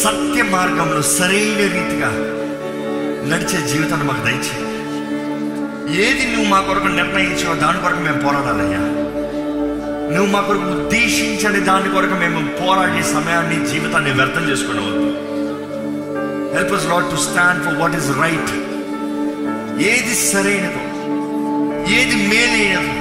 సత్య 0.03 0.43
మార్గంలో 0.43 1.03
సరైన 1.03 1.57
రీతిగా 1.57 2.11
నడిచే 3.29 3.67
జీవితాన్ని 3.67 4.07
మాకు 4.07 4.25
దయచేయి. 4.25 4.65
ఏది 6.07 6.27
నువ్వు 6.33 6.51
మా 6.51 6.61
కొరకు 6.61 6.87
నిర్ణయించావో 6.87 7.55
దాని 7.55 7.81
కొరకు 7.81 7.99
మేము 7.99 8.21
పోరాడాలయ్యా. 8.21 8.98
నువ్వు 10.09 10.27
మా 10.27 10.41
కొరకు 10.41 10.69
ఉద్దేశించని 10.75 11.61
దాని 11.61 11.89
కొరకు 11.89 12.15
మేము 12.15 12.41
పోరాడే 12.61 13.03
సమయాన్ని 13.09 13.67
జీవితాన్ని 13.67 14.13
వ్యర్థం 14.13 14.45
చేసుకునేవద్దు 14.51 15.09
help 16.55 16.73
us 16.73 16.85
Lord 16.91 17.11
to 17.11 17.19
stand 17.23 17.65
for 17.65 17.75
what 17.75 17.97
is 17.97 18.11
right 18.21 18.53
ఏది 19.89 20.15
సరైనదో 20.25 20.83
ఏది 21.97 22.17
మేలైనదో 22.31 22.95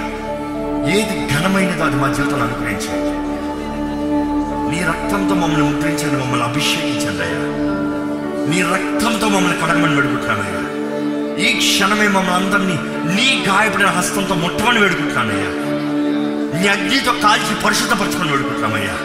ఏది 0.89 1.15
ఘనమైనదో 1.33 1.83
అది 1.83 1.95
మా 1.95 2.07
జీవితంలో 2.13 2.43
అనుగ్రహించండి. 2.45 3.13
నీ 4.71 4.79
రక్తంతో 4.83 5.35
మమ్మల్ని 5.35 5.65
ముద్రించండి 5.69 6.17
మమ్మల్ని 6.17 6.45
అభిషేకించండి 6.45 7.23
అయ్యా. 7.23 7.41
నీ 8.51 8.59
రక్తంతో 8.73 9.27
మమ్మల్ని 9.27 9.61
కడగమని 9.61 9.95
వేడుకుంటున్నానయ్యా 9.95 10.61
ఈ 11.39 11.59
క్షణమే 11.59 12.07
మమ్మల్ని 12.07 12.35
అందరినీ 12.35 12.77
నీ 13.15 13.27
గాయపడిన 13.47 13.89
హస్తంతో 13.97 14.35
ముట్టమని 14.35 14.79
వేడుకుంటున్నానయ్యా 14.79 15.49
నీ 16.53 16.67
అగ్నితో 16.67 17.11
కాల్చి 17.21 17.65
పరిశుద్ధపరచుకొని 17.65 18.31
వేడుకుంటున్నామయ్యా 18.31 18.95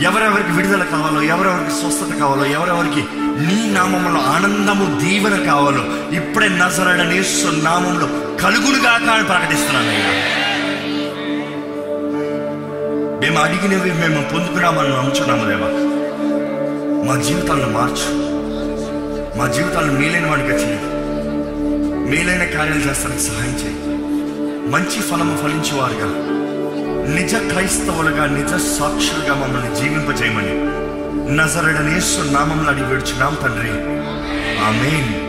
ఎవరెవరికి 0.00 0.52
విడుదల 0.52 0.82
కావాలో 0.84 1.22
ఎవరెవరికి 1.22 1.70
స్వస్థత 1.70 2.18
కావాలో 2.18 2.44
ఎవరెవరికి 2.46 3.02
నీ 3.46 3.70
నామంలో 3.72 4.20
ఆనందము 4.26 5.00
దీవెన 5.00 5.44
కావాలో 5.46 5.82
ఇప్పుడే 6.14 6.48
నజరడని 6.48 7.20
నామంలో 7.62 8.06
కలుగులుగా 8.42 8.98
కానీ 8.98 9.24
ప్రకటిస్తున్నానయ్యా 9.24 10.12
మేము 13.22 13.38
అడిగినవి 13.38 13.90
మేము 13.92 14.28
పొందుకున్నామని 14.32 14.88
నమ్ముచున్నాము 14.88 15.44
దేవా. 15.44 15.70
మా 17.06 17.22
జీవితాలను 17.22 17.72
మార్చు. 17.72 18.08
మా 19.38 19.46
జీవితాలను 19.46 19.92
మేలైన 19.92 20.26
వాడికి 20.26 20.52
వచ్చి 20.52 20.70
మేలైన 22.10 22.44
కార్యాలు 22.44 22.80
చేస్తానికి 22.80 23.22
సహాయం 23.22 23.55
మంచి 24.68 25.02
ఫలము 25.02 25.36
ఫలించేవారుగా. 25.36 26.36
నిజ 27.14 27.34
క్రైస్తవులుగా 27.34 28.26
నిజ 28.26 28.50
సాక్షులుగా 28.50 29.34
మమ్మల్ని 29.34 29.76
జీవింపజేయమని. 29.76 30.76
నజరడనేశ్వర 31.36 32.30
నామంలో 32.30 32.72
అడిగి 32.72 32.86
విడుచున్నాం 32.86 33.36
తండ్రి. 33.42 33.70
ఆమెన్. 34.60 35.25